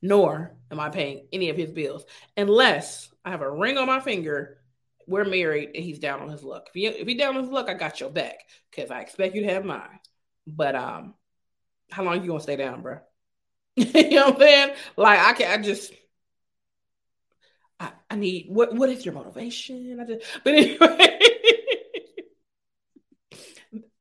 nor 0.00 0.56
am 0.70 0.80
I 0.80 0.88
paying 0.88 1.28
any 1.32 1.48
of 1.50 1.56
his 1.56 1.70
bills 1.70 2.04
unless 2.36 3.08
I 3.24 3.30
have 3.30 3.40
a 3.40 3.50
ring 3.50 3.78
on 3.78 3.86
my 3.86 4.00
finger. 4.00 4.58
We're 5.06 5.24
married 5.24 5.70
and 5.74 5.84
he's 5.84 5.98
down 5.98 6.20
on 6.20 6.28
his 6.28 6.44
luck. 6.44 6.68
If 6.68 6.74
he 6.74 6.86
if 6.86 7.06
he 7.06 7.14
down 7.14 7.36
on 7.36 7.42
his 7.42 7.50
luck, 7.50 7.68
I 7.68 7.74
got 7.74 8.00
your 8.00 8.10
back 8.10 8.40
because 8.70 8.90
I 8.90 9.00
expect 9.00 9.34
you 9.34 9.42
to 9.42 9.52
have 9.52 9.64
mine. 9.64 10.00
But 10.46 10.74
um, 10.74 11.14
how 11.90 12.04
long 12.04 12.22
you 12.22 12.28
gonna 12.28 12.40
stay 12.40 12.56
down, 12.56 12.82
bro? 12.82 12.98
you 13.76 14.10
know 14.10 14.26
what 14.26 14.34
I'm 14.34 14.40
saying? 14.40 14.76
Like 14.96 15.18
I 15.18 15.32
can 15.32 15.60
I 15.60 15.62
just 15.62 15.92
I, 17.80 17.90
I 18.10 18.16
need 18.16 18.46
what 18.48 18.74
what 18.74 18.88
is 18.88 19.04
your 19.04 19.14
motivation? 19.14 19.98
I 20.00 20.04
just 20.04 20.24
but 20.44 20.54
anyway. 20.54 21.18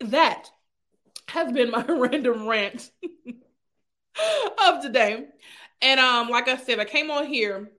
that 0.01 0.49
has 1.29 1.51
been 1.51 1.71
my 1.71 1.85
random 1.89 2.47
rant 2.47 2.91
of 4.67 4.81
today. 4.81 5.25
And 5.81 5.99
um, 5.99 6.29
like 6.29 6.47
I 6.47 6.57
said, 6.57 6.79
I 6.79 6.85
came 6.85 7.09
on 7.09 7.25
here 7.25 7.69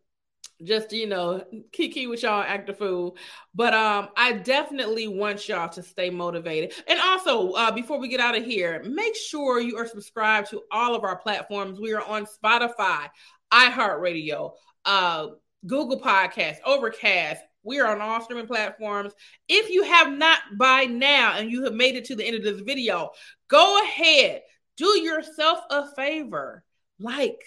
just 0.64 0.92
you 0.92 1.07
know, 1.07 1.44
kiki 1.72 2.07
with 2.07 2.22
y'all 2.22 2.42
act 2.42 2.68
a 2.68 2.75
fool. 2.75 3.16
But 3.55 3.75
um, 3.75 4.09
I 4.16 4.33
definitely 4.33 5.09
want 5.09 5.48
y'all 5.48 5.68
to 5.70 5.83
stay 5.83 6.11
motivated. 6.11 6.72
And 6.87 7.01
also, 7.01 7.53
uh, 7.53 7.70
before 7.72 7.98
we 7.98 8.09
get 8.09 8.20
out 8.20 8.37
of 8.37 8.44
here, 8.44 8.83
make 8.85 9.16
sure 9.16 9.61
you 9.61 9.77
are 9.77 9.87
subscribed 9.87 10.51
to 10.51 10.62
all 10.70 10.94
of 10.94 11.05
our 11.05 11.16
platforms. 11.16 11.81
We 11.81 11.92
are 11.94 12.03
on 12.03 12.27
Spotify, 12.27 13.09
iHeartRadio, 13.53 14.53
uh, 14.85 15.27
Google 15.66 16.01
podcast 16.01 16.57
Overcast. 16.64 17.42
We 17.64 17.81
are 17.81 17.94
on 17.94 18.01
all 18.01 18.20
streaming 18.20 18.48
platforms. 18.48 19.12
If 19.48 19.70
you 19.70 19.85
have 19.85 20.12
not 20.12 20.40
by 20.57 20.85
now 20.85 21.37
and 21.37 21.51
you 21.51 21.64
have 21.64 21.75
made 21.75 21.94
it 21.94 22.07
to 22.07 22.16
the 22.16 22.25
end 22.25 22.37
of 22.37 22.42
this 22.42 22.61
video, 22.61 23.11
go 23.46 23.83
ahead, 23.85 24.42
do 24.77 24.98
yourself 24.98 25.61
a 25.70 25.94
favor. 25.94 26.64
Like, 26.98 27.40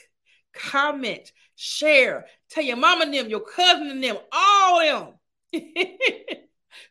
comment, 0.55 1.31
share, 1.55 2.25
tell 2.49 2.63
your 2.63 2.77
mama 2.77 3.03
and 3.05 3.13
them, 3.13 3.29
your 3.29 3.41
cousin 3.41 3.89
and 3.89 4.03
them, 4.03 4.17
all 4.31 4.79
them. 4.79 5.61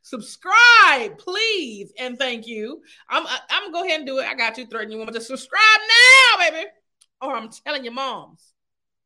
subscribe, 0.03 1.19
please, 1.19 1.93
and 1.99 2.19
thank 2.19 2.47
you. 2.47 2.83
I'm 3.09 3.27
I'm 3.27 3.73
gonna 3.73 3.73
go 3.73 3.85
ahead 3.85 4.01
and 4.01 4.07
do 4.07 4.19
it. 4.19 4.27
I 4.27 4.35
got 4.35 4.59
you. 4.59 4.67
Threatening 4.67 4.99
you 4.99 4.99
want 4.99 5.15
to 5.15 5.21
subscribe 5.21 5.61
now, 5.61 6.51
baby, 6.51 6.67
or 7.21 7.35
I'm 7.35 7.49
telling 7.49 7.85
your 7.85 7.93
moms. 7.93 8.53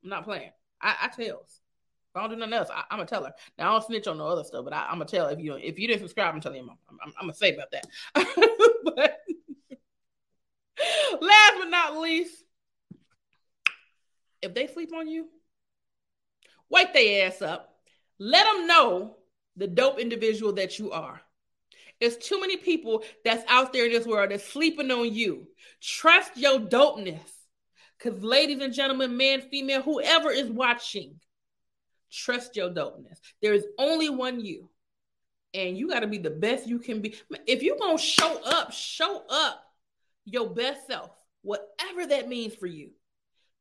I'm 0.05 0.11
not 0.11 0.25
playing. 0.25 0.51
I, 0.83 0.94
I. 1.01 1.11
If 1.18 2.16
I 2.16 2.21
don't 2.21 2.31
do 2.31 2.37
nothing 2.37 2.55
else, 2.55 2.68
I, 2.73 2.85
am 2.90 2.99
gonna 2.99 3.07
tell 3.07 3.25
her. 3.25 3.33
Now 3.59 3.68
I 3.68 3.73
don't 3.73 3.85
snitch 3.85 4.07
on 4.07 4.18
no 4.18 4.27
other 4.27 4.44
stuff, 4.44 4.64
but 4.64 4.73
I, 4.73 4.85
am 4.85 4.99
gonna 4.99 5.05
tell 5.05 5.29
if 5.29 5.40
you 5.40 5.55
if 5.57 5.79
you 5.79 5.87
didn't 5.88 6.01
subscribe, 6.01 6.35
I'm 6.35 6.40
telling 6.40 6.59
your 6.59 6.66
mom. 6.66 6.79
I'm, 6.88 6.99
I'm, 7.03 7.12
I'm 7.18 7.25
gonna 7.25 7.35
say 7.35 7.55
about 7.55 7.71
that. 7.73 7.87
but 8.85 9.18
last 11.21 11.53
but 11.59 11.68
not 11.68 11.99
least, 11.99 12.44
if 14.42 14.55
they 14.55 14.66
sleep 14.66 14.92
on 14.94 15.09
you, 15.09 15.29
wake 16.70 16.92
their 16.92 17.27
ass 17.27 17.42
up. 17.42 17.74
Let 18.18 18.44
them 18.44 18.66
know 18.66 19.16
the 19.57 19.66
dope 19.66 19.98
individual 19.98 20.53
that 20.55 20.79
you 20.79 20.92
are. 20.92 21.20
There's 22.01 22.16
too 22.16 22.40
many 22.40 22.57
people 22.57 23.03
that's 23.24 23.44
out 23.48 23.72
there 23.72 23.87
in 23.87 23.92
this 23.92 24.07
world 24.07 24.31
that's 24.31 24.44
sleeping 24.44 24.90
on 24.90 25.12
you. 25.12 25.48
Trust 25.81 26.37
your 26.37 26.61
dopeness. 26.61 27.18
Because, 27.98 28.22
ladies 28.22 28.62
and 28.62 28.72
gentlemen, 28.72 29.16
man, 29.16 29.40
female, 29.40 29.83
whoever 29.83 30.31
is 30.31 30.48
watching, 30.48 31.18
trust 32.12 32.55
your 32.55 32.70
dopeness. 32.70 33.18
There 33.42 33.53
is 33.55 33.66
only 33.79 34.09
one 34.09 34.40
you. 34.44 34.70
And 35.55 35.77
you 35.77 35.88
got 35.88 36.01
to 36.01 36.07
be 36.07 36.18
the 36.18 36.31
best 36.31 36.68
you 36.68 36.79
can 36.79 37.01
be. 37.01 37.16
If 37.46 37.62
you're 37.62 37.79
going 37.79 37.96
to 37.96 38.03
show 38.03 38.40
up, 38.44 38.72
show 38.72 39.24
up 39.29 39.64
your 40.24 40.48
best 40.51 40.87
self, 40.87 41.11
whatever 41.42 42.07
that 42.07 42.29
means 42.29 42.55
for 42.55 42.66
you. 42.66 42.90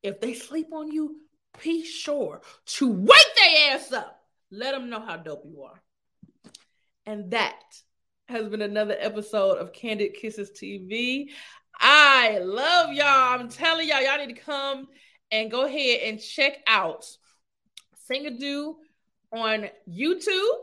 If 0.07 0.21
they 0.21 0.33
sleep 0.33 0.67
on 0.71 0.91
you, 0.91 1.17
be 1.61 1.83
sure 1.83 2.41
to 2.65 2.91
wake 2.91 3.35
their 3.35 3.75
ass 3.75 3.91
up. 3.91 4.21
Let 4.51 4.71
them 4.71 4.89
know 4.89 5.01
how 5.01 5.17
dope 5.17 5.43
you 5.45 5.63
are. 5.63 5.81
And 7.05 7.31
that 7.31 7.59
has 8.29 8.47
been 8.47 8.61
another 8.61 8.95
episode 8.99 9.57
of 9.57 9.73
Candid 9.73 10.13
Kisses 10.13 10.51
TV. 10.51 11.29
I 11.79 12.39
love 12.39 12.93
y'all. 12.93 13.39
I'm 13.39 13.49
telling 13.49 13.87
y'all, 13.87 14.01
y'all 14.01 14.25
need 14.25 14.35
to 14.35 14.41
come 14.41 14.87
and 15.31 15.51
go 15.51 15.65
ahead 15.65 16.01
and 16.05 16.21
check 16.21 16.59
out 16.67 17.05
Singadoo 18.09 18.75
on 19.31 19.69
YouTube. 19.89 20.57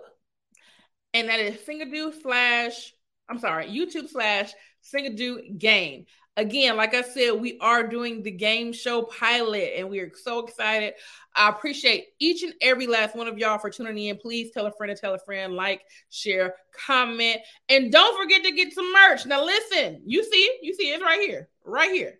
And 1.12 1.28
that 1.28 1.40
is 1.40 1.60
Singadoo 1.60 2.20
slash, 2.22 2.92
I'm 3.28 3.38
sorry, 3.38 3.66
YouTube 3.68 4.08
slash 4.08 4.52
Singadoo 4.82 5.58
game. 5.58 6.06
Again, 6.36 6.76
like 6.76 6.94
I 6.94 7.02
said, 7.02 7.32
we 7.32 7.58
are 7.60 7.86
doing 7.86 8.22
the 8.22 8.30
game 8.30 8.72
show 8.72 9.02
pilot 9.02 9.74
and 9.76 9.88
we 9.88 10.00
are 10.00 10.10
so 10.14 10.44
excited. 10.44 10.94
I 11.36 11.48
appreciate 11.48 12.06
each 12.18 12.42
and 12.42 12.54
every 12.60 12.88
last 12.88 13.14
one 13.14 13.28
of 13.28 13.38
y'all 13.38 13.58
for 13.58 13.70
tuning 13.70 13.98
in. 13.98 14.16
Please 14.16 14.50
tell 14.50 14.66
a 14.66 14.72
friend 14.72 14.94
to 14.94 15.00
tell 15.00 15.14
a 15.14 15.18
friend, 15.18 15.54
like, 15.54 15.82
share, 16.10 16.54
comment, 16.86 17.38
and 17.68 17.92
don't 17.92 18.20
forget 18.20 18.42
to 18.42 18.52
get 18.52 18.72
some 18.72 18.92
merch. 18.92 19.26
Now, 19.26 19.44
listen, 19.44 20.02
you 20.04 20.24
see 20.24 20.58
you 20.60 20.74
see 20.74 20.90
it, 20.90 20.94
it's 20.94 21.04
right 21.04 21.20
here, 21.20 21.48
right 21.64 21.92
here. 21.92 22.18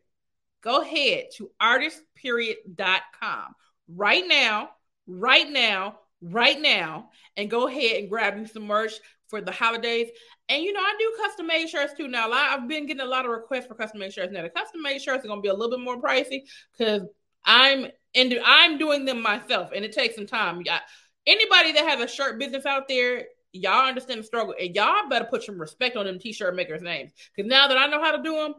Go 0.63 0.81
ahead 0.81 1.27
to 1.37 1.51
artistperiod.com 1.61 3.55
right 3.89 4.25
now, 4.27 4.71
right 5.07 5.49
now, 5.51 5.99
right 6.21 6.61
now, 6.61 7.11
and 7.37 7.51
go 7.51 7.69
ahead 7.69 7.97
and 7.97 8.09
grab 8.09 8.39
you 8.39 8.47
some 8.47 8.67
merch 8.67 8.93
for 9.29 9.41
the 9.41 9.53
holidays. 9.53 10.09
And 10.49 10.63
you 10.63 10.73
know, 10.73 10.81
I 10.81 10.95
do 10.99 11.23
custom 11.23 11.47
made 11.47 11.69
shirts 11.69 11.95
too. 11.95 12.09
Now, 12.09 12.31
I've 12.31 12.69
been 12.69 12.87
getting 12.87 13.03
a 13.03 13.07
lot 13.07 13.25
of 13.25 13.31
requests 13.31 13.67
for 13.67 13.75
custom 13.75 14.01
made 14.01 14.13
shirts. 14.13 14.33
Now, 14.33 14.43
the 14.43 14.51
custom 14.51 14.83
made 14.83 15.01
shirts 15.01 15.25
are 15.25 15.29
gonna 15.29 15.41
be 15.41 15.49
a 15.49 15.55
little 15.55 15.77
bit 15.77 15.85
more 15.85 16.01
pricey 16.01 16.43
because 16.77 17.03
I'm 17.45 17.87
into 18.13 18.41
I'm 18.45 18.79
doing 18.79 19.05
them 19.05 19.23
myself, 19.23 19.71
and 19.75 19.85
it 19.85 19.93
takes 19.93 20.15
some 20.15 20.27
time. 20.27 20.63
Yeah, 20.65 20.81
anybody 21.27 21.73
that 21.73 21.87
has 21.87 22.01
a 22.01 22.09
shirt 22.09 22.39
business 22.39 22.67
out 22.67 22.89
there, 22.89 23.25
y'all 23.53 23.89
understand 23.89 24.21
the 24.21 24.25
struggle, 24.25 24.55
and 24.59 24.75
y'all 24.75 25.09
better 25.09 25.25
put 25.25 25.43
some 25.43 25.61
respect 25.61 25.97
on 25.97 26.07
them 26.07 26.19
t-shirt 26.19 26.55
makers' 26.55 26.83
names. 26.83 27.13
Because 27.35 27.49
now 27.49 27.69
that 27.69 27.79
I 27.79 27.87
know 27.87 28.03
how 28.03 28.17
to 28.17 28.23
do 28.23 28.35
them, 28.35 28.55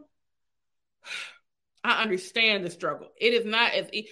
I 1.84 2.02
understand 2.02 2.64
the 2.64 2.70
struggle. 2.70 3.08
It 3.16 3.32
is 3.32 3.44
not 3.46 3.72
as 3.72 3.86
e- 3.92 4.08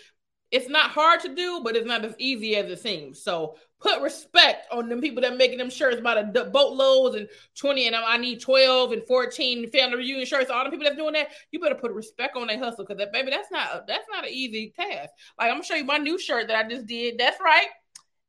it's 0.54 0.68
not 0.68 0.92
hard 0.92 1.18
to 1.18 1.34
do, 1.34 1.62
but 1.64 1.74
it's 1.74 1.86
not 1.86 2.04
as 2.04 2.14
easy 2.16 2.54
as 2.54 2.70
it 2.70 2.78
seems. 2.78 3.20
So 3.20 3.56
put 3.80 4.00
respect 4.00 4.72
on 4.72 4.88
them 4.88 5.00
people 5.00 5.20
that 5.22 5.36
making 5.36 5.58
them 5.58 5.68
shirts 5.68 6.00
by 6.00 6.22
the 6.22 6.44
boatloads 6.44 7.16
and 7.16 7.28
20 7.56 7.88
and 7.88 7.96
I 7.96 8.16
need 8.18 8.40
12 8.40 8.92
and 8.92 9.02
14 9.02 9.68
family 9.72 9.96
reunion 9.96 10.24
shirts. 10.24 10.52
All 10.52 10.62
the 10.62 10.70
people 10.70 10.84
that's 10.84 10.96
doing 10.96 11.14
that, 11.14 11.30
you 11.50 11.58
better 11.58 11.74
put 11.74 11.90
respect 11.90 12.36
on 12.36 12.46
their 12.46 12.60
hustle 12.60 12.84
because 12.84 12.98
that 12.98 13.12
baby, 13.12 13.32
that's 13.32 13.50
not 13.50 13.88
that's 13.88 14.06
not 14.08 14.22
an 14.22 14.30
easy 14.32 14.72
task. 14.78 15.10
Like 15.36 15.48
I'm 15.48 15.54
gonna 15.54 15.64
show 15.64 15.74
you 15.74 15.84
my 15.84 15.98
new 15.98 16.20
shirt 16.20 16.46
that 16.46 16.64
I 16.64 16.68
just 16.68 16.86
did. 16.86 17.18
That's 17.18 17.40
right. 17.40 17.66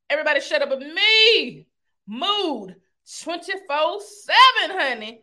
Everybody 0.10 0.42
shut 0.42 0.64
up 0.64 0.70
with 0.70 0.80
me. 0.80 1.68
Mood 2.08 2.76
24-7, 3.08 4.00
honey. 4.72 5.22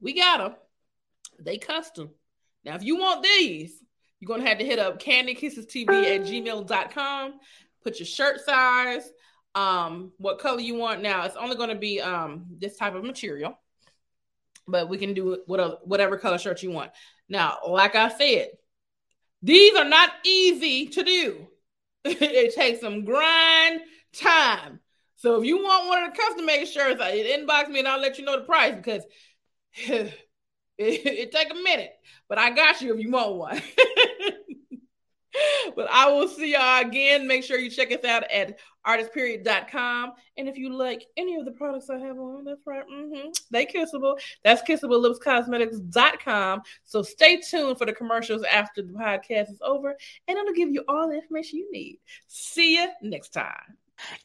We 0.00 0.14
got 0.14 0.38
them. 0.38 0.54
They 1.40 1.58
custom. 1.58 2.10
Now, 2.64 2.76
if 2.76 2.84
you 2.84 2.96
want 2.96 3.24
these, 3.24 3.82
you're 4.20 4.28
going 4.28 4.42
to 4.42 4.48
have 4.48 4.58
to 4.58 4.64
hit 4.64 4.78
up 4.78 5.02
candykissestv 5.02 5.88
at 5.88 6.20
gmail.com. 6.22 7.34
Put 7.82 7.98
your 7.98 8.06
shirt 8.06 8.40
size, 8.44 9.10
um, 9.54 10.12
what 10.18 10.38
color 10.38 10.60
you 10.60 10.74
want. 10.74 11.00
Now, 11.00 11.24
it's 11.24 11.36
only 11.36 11.56
going 11.56 11.70
to 11.70 11.74
be 11.74 12.00
um, 12.00 12.46
this 12.58 12.76
type 12.76 12.94
of 12.94 13.02
material, 13.02 13.58
but 14.68 14.90
we 14.90 14.98
can 14.98 15.14
do 15.14 15.38
whatever, 15.46 15.78
whatever 15.84 16.18
color 16.18 16.38
shirt 16.38 16.62
you 16.62 16.70
want. 16.70 16.90
Now, 17.28 17.58
like 17.66 17.96
I 17.96 18.10
said, 18.10 18.48
these 19.42 19.74
are 19.74 19.88
not 19.88 20.10
easy 20.24 20.88
to 20.88 21.02
do. 21.02 21.48
it 22.04 22.54
takes 22.54 22.80
some 22.80 23.04
grind 23.04 23.80
time. 24.12 24.80
So 25.16 25.40
if 25.40 25.46
you 25.46 25.62
want 25.62 25.88
one 25.88 26.02
of 26.02 26.12
the 26.12 26.18
custom 26.18 26.46
made 26.46 26.66
shirts, 26.66 27.00
inbox 27.00 27.68
me 27.68 27.78
and 27.78 27.88
I'll 27.88 28.00
let 28.00 28.18
you 28.18 28.24
know 28.24 28.38
the 28.38 28.44
price 28.44 28.74
because 28.74 29.02
it, 29.74 30.12
it 30.78 31.32
take 31.32 31.50
a 31.50 31.54
minute. 31.54 31.92
But 32.28 32.38
I 32.38 32.50
got 32.50 32.82
you 32.82 32.94
if 32.94 33.00
you 33.00 33.10
want 33.10 33.34
one. 33.34 33.62
but 35.76 35.90
I 35.90 36.10
will 36.10 36.28
see 36.28 36.52
y'all 36.52 36.86
again. 36.86 37.26
Make 37.26 37.44
sure 37.44 37.58
you 37.58 37.70
check 37.70 37.92
us 37.92 38.04
out 38.04 38.30
at 38.30 38.58
artistperiod.com. 38.86 40.12
And 40.36 40.48
if 40.48 40.56
you 40.56 40.74
like 40.74 41.06
any 41.16 41.36
of 41.36 41.44
the 41.44 41.52
products 41.52 41.90
I 41.90 41.98
have 41.98 42.18
on, 42.18 42.44
that's 42.44 42.66
right, 42.66 42.84
mm-hmm, 42.86 43.30
they 43.50 43.66
kissable. 43.66 44.18
That's 44.44 44.62
kissablelipscosmetics.com. 44.62 46.62
So 46.84 47.02
stay 47.02 47.40
tuned 47.40 47.78
for 47.78 47.86
the 47.86 47.92
commercials 47.92 48.42
after 48.44 48.82
the 48.82 48.92
podcast 48.92 49.50
is 49.50 49.60
over, 49.62 49.96
and 50.28 50.38
it'll 50.38 50.54
give 50.54 50.70
you 50.70 50.84
all 50.88 51.08
the 51.08 51.16
information 51.16 51.58
you 51.58 51.70
need. 51.72 51.98
See 52.26 52.76
you 52.76 52.90
next 53.02 53.30
time. 53.30 53.76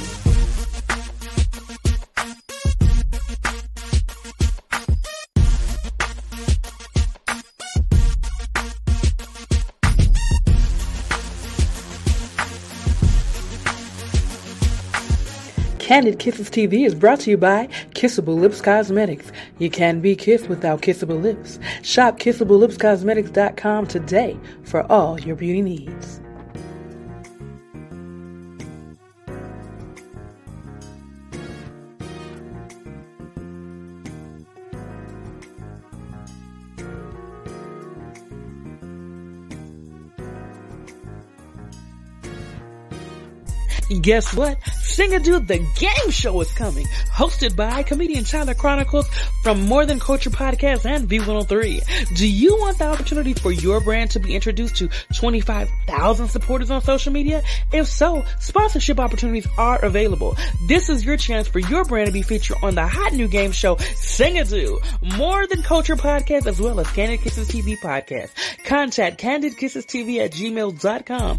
Candid 15.88 16.18
Kisses 16.18 16.50
TV 16.50 16.84
is 16.84 16.94
brought 16.94 17.20
to 17.20 17.30
you 17.30 17.38
by 17.38 17.66
Kissable 17.94 18.38
Lips 18.38 18.60
Cosmetics. 18.60 19.32
You 19.58 19.70
can 19.70 20.00
be 20.02 20.14
kissed 20.14 20.46
without 20.46 20.82
kissable 20.82 21.22
lips. 21.22 21.58
Shop 21.82 22.18
kissablelipscosmetics.com 22.18 23.86
today 23.86 24.38
for 24.64 24.82
all 24.92 25.18
your 25.18 25.34
beauty 25.34 25.62
needs. 25.62 26.20
Guess 43.88 44.34
what? 44.34 44.60
Singadoo 44.60 45.46
the 45.46 45.58
Game 45.78 46.10
Show 46.10 46.40
is 46.40 46.52
coming, 46.52 46.86
hosted 47.10 47.56
by 47.56 47.82
comedian 47.82 48.24
Tyler 48.24 48.54
Chronicles 48.54 49.08
from 49.42 49.62
More 49.62 49.86
Than 49.86 49.98
Culture 49.98 50.30
Podcast 50.30 50.84
and 50.84 51.08
V103. 51.08 52.14
Do 52.16 52.28
you 52.28 52.56
want 52.58 52.78
the 52.78 52.84
opportunity 52.84 53.32
for 53.34 53.50
your 53.50 53.80
brand 53.80 54.10
to 54.12 54.20
be 54.20 54.34
introduced 54.34 54.76
to 54.76 54.88
25,000 55.14 56.28
supporters 56.28 56.70
on 56.70 56.82
social 56.82 57.12
media? 57.12 57.42
If 57.72 57.86
so, 57.86 58.24
sponsorship 58.40 59.00
opportunities 59.00 59.46
are 59.56 59.82
available. 59.82 60.36
This 60.66 60.88
is 60.88 61.04
your 61.04 61.16
chance 61.16 61.48
for 61.48 61.58
your 61.58 61.84
brand 61.84 62.08
to 62.08 62.12
be 62.12 62.22
featured 62.22 62.58
on 62.62 62.74
the 62.74 62.86
hot 62.86 63.12
new 63.14 63.28
game 63.28 63.52
show 63.52 63.76
Singadoo, 63.76 64.78
More 65.16 65.46
Than 65.46 65.62
Culture 65.62 65.96
Podcast 65.96 66.46
as 66.46 66.60
well 66.60 66.78
as 66.80 66.90
Candid 66.92 67.20
Kisses 67.20 67.48
TV 67.48 67.78
Podcast. 67.78 68.30
Contact 68.64 69.20
candidkissestv 69.20 70.18
at 70.18 70.32
gmail.com 70.32 71.36